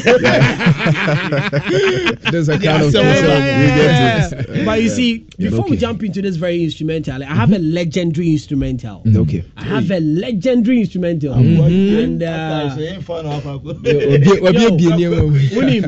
[2.31, 4.65] There's a Yeah, kind of so- Yeah, person yeah, we yeah, get yeah.
[4.65, 5.77] But you see, Yeah, before we okay.
[5.77, 9.01] jump into this very instrumental, I have a legendary instrumental.
[9.05, 9.19] to.
[9.21, 9.43] Okay.
[9.57, 12.03] I have a legendary instrumental, Mhm.
[12.03, 15.31] and uh, Obi- obi Yo, ebie ni ewu.
[15.55, 15.83] Winim,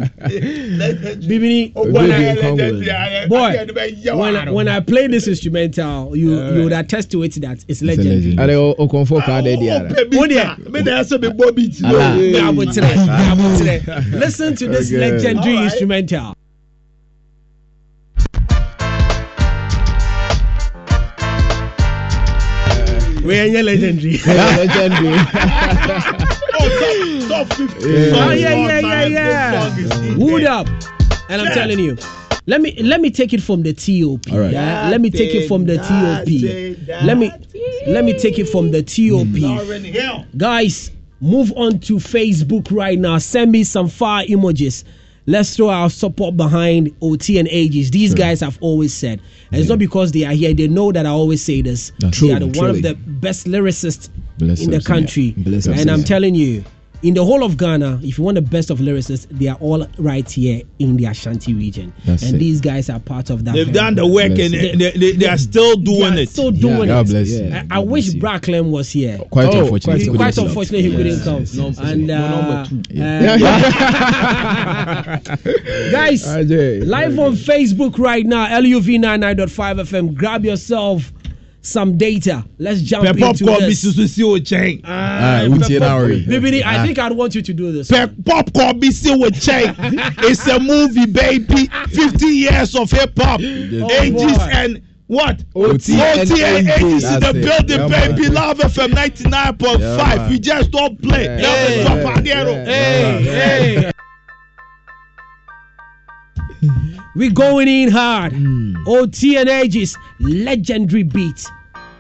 [1.28, 3.28] Bibini, Obi when ebie I, nkwa nwere.
[3.28, 7.64] boy, when I, when I play this instrumental, you you would attest to it that
[7.68, 8.36] it's legendary.
[8.96, 8.96] Legend.
[8.96, 9.90] Ade o o confo kwa de di ara.
[10.18, 10.56] Oh, dear.
[11.84, 12.16] Allah.
[12.16, 13.82] Me abotre, me abotre.
[14.20, 14.98] Listen to this Okay.
[15.00, 15.72] legendary All right.
[15.72, 16.36] instrumental.
[23.24, 24.18] We are legendary.
[24.20, 25.18] Legendary.
[27.28, 28.12] Top 50.
[28.14, 30.16] Oh yeah, yeah, yeah, yeah.
[30.16, 30.68] Wood up,
[31.30, 31.98] and I'm telling you.
[32.48, 34.32] Let me let me take it from the TOP.
[34.32, 34.52] All right.
[34.52, 34.90] yeah?
[34.90, 37.04] Let me take it from the TOP.
[37.04, 37.32] Let me
[37.88, 39.28] let me take it from the TOP.
[39.28, 40.38] Mm.
[40.38, 40.92] Guys,
[41.22, 43.18] move on to Facebook right now.
[43.18, 44.84] Send me some fire emojis.
[45.28, 47.90] Let's throw our support behind OT and Ages.
[47.90, 49.20] These guys have always said,
[49.52, 50.54] and it's not because they are here.
[50.54, 51.92] They know that I always say this.
[51.98, 54.96] That's they true, are the, one of the best lyricists Bless in the up, senior.
[55.02, 55.32] country.
[55.38, 56.08] Bless up, and I'm senior.
[56.08, 56.64] telling you,
[57.02, 59.86] in the whole of Ghana, if you want the best of lyricists, they are all
[59.98, 61.94] right here in the Ashanti region.
[62.06, 62.40] That's and it.
[62.40, 63.54] these guys are part of that.
[63.54, 64.76] They've very done the work Bless and you.
[64.78, 66.30] they, they, they are still doing are it.
[66.30, 67.10] Still doing God it.
[67.12, 67.46] bless you.
[67.46, 67.64] Yeah.
[67.70, 69.18] I, I wish Bracklem was here.
[69.32, 69.84] Quite Oh, unfortunate.
[69.84, 70.48] quite he couldn't Quite come.
[70.48, 71.40] unfortunate he couldn't come.
[71.42, 71.92] Yes, yes, yes.
[71.92, 72.68] And uh, uh,
[75.92, 76.26] guys,
[76.86, 80.16] live on Facebook right now, LUV99.5 FM.
[80.16, 81.12] Grab yourself
[81.66, 82.44] some data.
[82.60, 83.84] Let's jump Pẹ into popcorn bi this.
[83.84, 84.82] soso si o kyɛn.
[84.84, 86.24] Ah, Uh, wuntie na worry.
[86.28, 86.84] Bibini, I Ah.
[86.86, 87.90] think I'd want you to do this.
[87.90, 89.76] Pẹ popcorn bi si o kyɛn.
[90.26, 91.70] It's a movie baby.
[91.90, 93.42] 50 years of hip hop.
[93.42, 94.50] Ages boy.
[94.54, 95.40] and what?
[95.56, 97.46] OT and and ages in the That's it.
[97.46, 98.16] building Yeah, man.
[98.16, 98.30] baby.
[98.30, 99.80] Luv FM 99.5.
[99.80, 100.30] Yeah, man.
[100.30, 101.26] we just don't play.
[101.26, 101.36] Yeah.
[101.48, 101.80] Love Hey.
[101.80, 102.66] is top Adiero.
[102.66, 103.92] Hey, hey.
[107.16, 108.34] We going in hard.
[108.34, 108.76] Mm.
[108.88, 111.46] OT and Ages, legendary beat.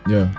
[0.09, 0.30] Yeah.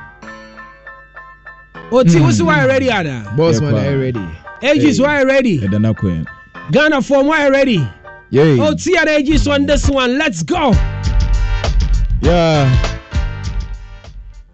[1.91, 2.47] OT, what's mm.
[2.47, 3.33] why ready, Anna?
[3.37, 3.89] Boss Yeah, man, pa.
[3.89, 4.29] are ready?
[4.63, 5.65] Ages, why ready?
[5.65, 6.27] And then I quit.
[6.73, 7.89] Ghana form, why ready?
[8.31, 8.61] Yay.
[8.61, 10.19] OT and Ages on this one.
[10.19, 10.73] Let's go.
[12.21, 12.97] Yeah.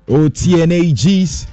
[0.08, 1.46] OT and OTNAGs.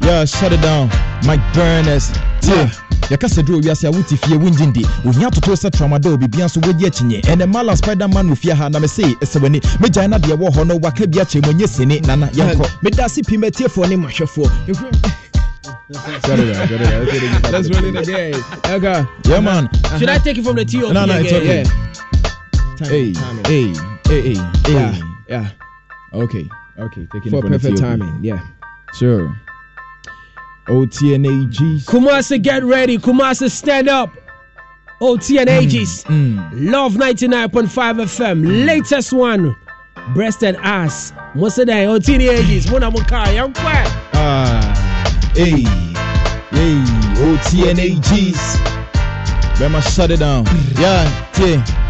[0.00, 0.88] Yeah, shut it down.
[1.26, 2.10] Mic Burners.
[2.42, 2.70] Yeah.
[3.10, 6.86] Yɛkasa duro wiase a wote fie wongye ndi ohia toto sɛ tramadol biribia nso wodi
[6.86, 10.50] akyinyɛ ɛnɛ mala spiderman no fie ha na mese ɛsɛ w'ani megyae na deɛ wɔ
[10.50, 13.96] hɔ no waka bi akyɛ mu ɛnyɛ sene nana yɛnkɔ meda se pii matiefoɔ ne
[13.96, 14.50] mahwɛfoɔ
[15.88, 18.32] That's really the day.
[18.72, 19.04] Okay.
[19.26, 19.68] Yeah, man.
[19.98, 21.66] Should I take it from the TOP No, no, it's again?
[22.80, 23.12] okay.
[23.12, 23.12] Hey,
[23.46, 23.72] hey,
[24.08, 24.72] hey, hey, hey.
[24.72, 24.98] Yeah,
[25.28, 25.50] yeah.
[26.14, 26.48] Okay,
[26.78, 27.06] okay.
[27.12, 27.80] Taking For it from perfect TOP.
[27.86, 28.40] timing, yeah.
[28.94, 29.34] Sure.
[30.66, 31.84] OTNAGs.
[31.84, 32.98] Kumasi, get ready.
[32.98, 34.10] Kumasi, stand up.
[35.00, 36.04] OT and ages.
[36.04, 36.70] Mm, mm.
[36.72, 38.44] Luv 99.5 FM.
[38.44, 38.66] Mm.
[38.66, 39.54] Latest one.
[40.14, 41.12] Breast and ass.
[41.34, 42.70] Most of them OT and ages.
[42.70, 43.32] Mona Muka.
[43.34, 43.88] Young quiet.
[44.14, 45.62] Ah, hey,
[46.50, 46.76] hey,
[47.20, 48.56] OTNAGs.
[49.58, 50.44] Bɛma shut it down.
[50.78, 51.83] Yeah, tie.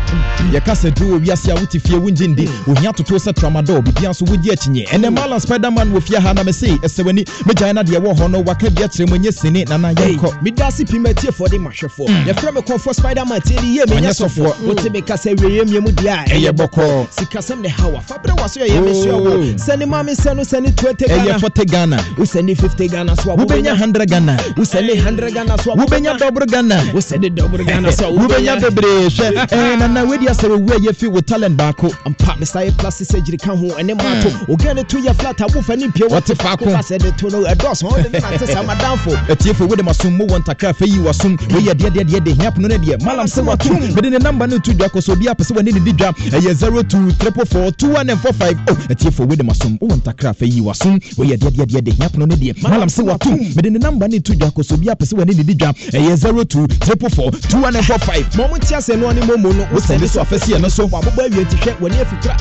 [0.52, 4.10] Yɛka sɛ du wɔ wiase a wote fie wongye ndi ohia toto sɛ tramadol bibia
[4.10, 7.24] nso wodi akyinyeɛ ɛnɛ malan spiderman wɔ fie ha na mese ɛsɛ w'ani.
[7.44, 10.42] Megyae na deɛ ɛwɔ hɔ no waka bi akyerɛ mu ɛnyɛ sini nana yɛnkɔ.
[10.42, 12.24] medase pii matiefoɔ de mahwɛfoɔ.
[12.26, 14.60] Yɛfrɛ me kɔfoɔ spiderman tie de yie menyɛ sɔfoɔ.
[14.66, 17.06] wote meka sɛ wieyɛ mmiamu deɛ a Ɛyɛ bɔkɔɔ.
[17.10, 20.74] sikasɛm ne hawa faberɛ wa so yɛyɛ mesua wɔ sɛne ma me sɛ no sɛne
[20.76, 21.38] 20 ɛyɛ Ghana.
[21.38, 21.96] 40 ghana.
[22.16, 24.36] Wosɛne 50 ghana so wobɛnya 100 ghana.
[24.56, 26.76] Wosɛne 100 ghana so wobɛnya dɔboro ghana.
[26.92, 29.46] Wosɛne dɔboro ghana so wobɛnya bebree hwɛ.
[29.48, 31.90] Ɛɛ nana wadi asɛ wɔwu a yɛfi wo talent baako.
[32.06, 35.44] Mpa mesa yɛ plastic surgery ka ho ɛne maato ogɛ ne to yɛ flat a
[35.46, 36.66] wofa ne mpie Wɔte faako.
[36.84, 40.38] sɛ de to no ɛdɔɔso wode ne nante saa madamfo atiefo wode masom mo wɔ
[40.42, 44.10] ntakra afɛ yi wasom woyɛ deɛdeɛdeɛ de hia pono no deɛ malam sɛ watom mede
[44.10, 46.54] ne namba no to dwa kɔ so obi apɛ sɛ wɔne ne di dwa ɛyɛ
[46.54, 51.90] 02 344 2145 o atiefo wode masom wowɔ ntakra afɛ yi wasom woyɛ deɛdeɛdeɛ de
[51.92, 54.74] hia pono no deɛ malam sɛ watom mede ne namba no to dwa kɔ so
[54.74, 59.52] obi apɛ sɛ wɔne ne di dwa ɛyɛ 02 344 2145 ma ɔmo no momo
[59.54, 62.36] no wosɛne so afɛ siɛ no so wabobɔ awie nti hwɛ wɔne afikura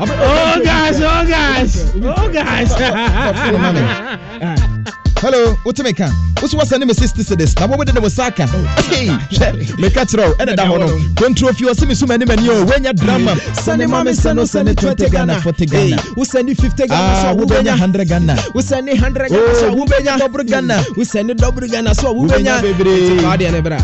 [0.00, 1.00] Oh, guys.
[1.00, 1.92] Oh, guys.
[2.02, 2.72] Oh, guys.
[5.20, 6.10] hello wote meka
[6.42, 8.46] woso wasɛne me 60 cities na wobɛde ne wo sa aka
[8.88, 10.86] Hey, hwɛ meka kyerɛ wo ɛne da hɔ no
[11.18, 13.32] kontro fi ɔse me so m'anim ani o woanya drama
[13.64, 15.40] sɛne ma me sɛ no sɛne 20 ghana.
[15.40, 15.96] 40 ghana.
[16.16, 19.84] Wosɛne 50 ghana Ah, so a wobɛnya 100 ghana wosɛne 100 ghana so a Oh,
[19.84, 23.20] wobɛnya dɔboro ghana wosɛne dɔboro ghana so a Wobɛnya wobɛnya bebree.
[23.20, 23.78] Saa ne bra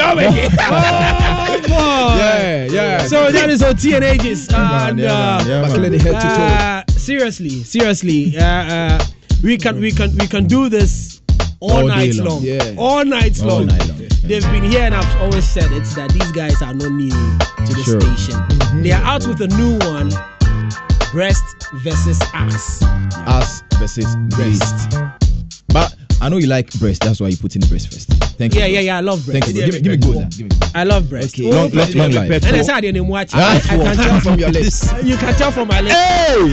[0.00, 2.18] Oh, boy.
[2.18, 3.06] Yeah, yeah.
[3.06, 4.48] So that is OT and ages.
[4.52, 6.42] And, uh, Buckle the head to toe.
[6.42, 9.04] uh, seriously, seriously, uh, uh,
[9.42, 11.22] we can we can we can do this
[11.60, 12.26] all, All night long.
[12.28, 12.42] long.
[12.42, 12.74] Yeah.
[12.76, 13.66] All night All long.
[13.66, 13.98] night long.
[14.28, 17.08] They've been here, and I've always said it's that these guys are not new
[17.66, 18.00] to the Sure.
[18.00, 18.82] station.
[18.82, 20.10] They are out with a new one:
[21.12, 21.44] breast
[21.82, 22.82] versus ass.
[23.26, 25.27] us versus breast but
[26.20, 28.08] I know you like breast that's why you put in the breast first
[28.38, 28.96] thank you Yeah, yeah, yeah.
[28.98, 29.44] I love breast.
[29.44, 30.72] thank you give me, give me gold give me gold.
[30.74, 31.34] I love breast.
[31.34, 31.50] Okay.
[31.50, 33.30] long, long, long life And it's hard in watch.
[33.34, 34.92] Ah, I, I can tell from your lips.
[35.02, 35.94] You can tell from my lips.
[35.94, 36.36] Hey!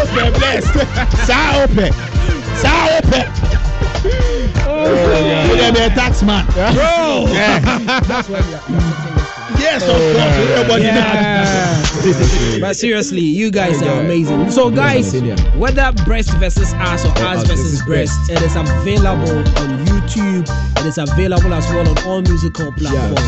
[0.00, 0.74] Ope blessed.
[1.26, 1.92] Sa ope.
[2.56, 3.60] Sa ope.
[4.66, 5.70] Oh, yeah.
[5.70, 6.46] be a tax man.
[6.46, 7.26] Bro.
[8.06, 9.09] That's why we are
[9.60, 10.16] Yes, of course.
[10.16, 11.82] Everybody Yeah.
[12.60, 14.50] but seriously, you guys are amazing.
[14.50, 15.12] So, guys,
[15.56, 20.48] whether breast versus ass or ass versus breast, it is available on YouTube.
[20.80, 23.20] It is available as well on all musical platforms.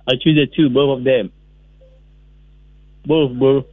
[0.08, 1.32] I choose the two, both of them.
[3.06, 3.66] Both, bro.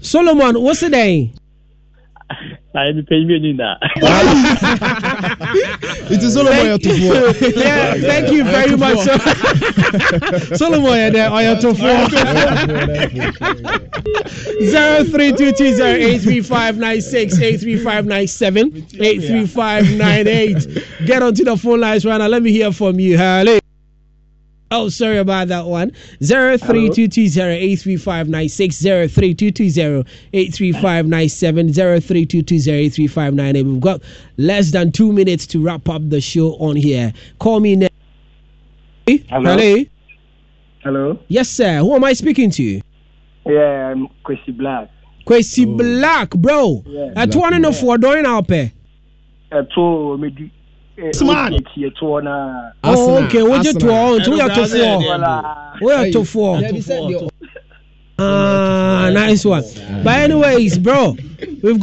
[0.00, 1.30] Solomon, what's the
[2.82, 2.88] day?
[2.88, 3.78] I be paying me that.
[6.10, 7.56] It is Solomon Thank- Yotufo.
[7.56, 8.98] yeah, thank you very much.
[8.98, 9.18] So-
[10.56, 11.56] Solomon, yeah, there, or your
[14.70, 18.86] Zero three two two zero eight three five nine six eight three five nine seven
[19.00, 20.66] eight three five nine eight.
[21.06, 22.26] Get onto the phone lines right now.
[22.26, 23.16] Let me hear from you.
[23.18, 23.58] Hello.
[24.70, 25.92] Oh, sorry about that one.
[26.22, 30.04] Zero three two two zero eight three five nine six zero three two two zero
[30.34, 33.64] eight three five nine seven zero three two two zero eight three five nine eight.
[33.64, 34.02] We've got
[34.36, 37.14] less than two minutes to wrap up the show on here.
[37.38, 37.88] Call me now.
[39.06, 39.56] Hello.
[39.56, 39.84] Hello.
[40.82, 41.18] Hello.
[41.28, 41.78] Yes, sir.
[41.78, 42.80] Who am I speaking to?
[43.46, 44.90] Yeah, I'm Kwesi Black.
[45.26, 45.76] Kwesi oh.
[45.76, 46.82] Black, bro.
[46.86, 47.12] Yeah.
[47.16, 48.72] At one and a four doing our pay.
[49.50, 50.50] Ẹ̀tọ́ mi di.
[51.12, 51.52] Smart.
[51.52, 52.72] Ẹ̀tì ẹ̀tọ́ náà.
[52.84, 53.42] Oh, okay.
[53.42, 54.94] Wọ́n jẹ́ tó ọ̀ tó yẹ tó fọ́.
[55.82, 57.28] Wọ́n yẹ tó fọ́.
[58.20, 59.62] Ah, nice one.
[60.02, 61.14] But anyways, bro,
[61.62, 61.76] we've got.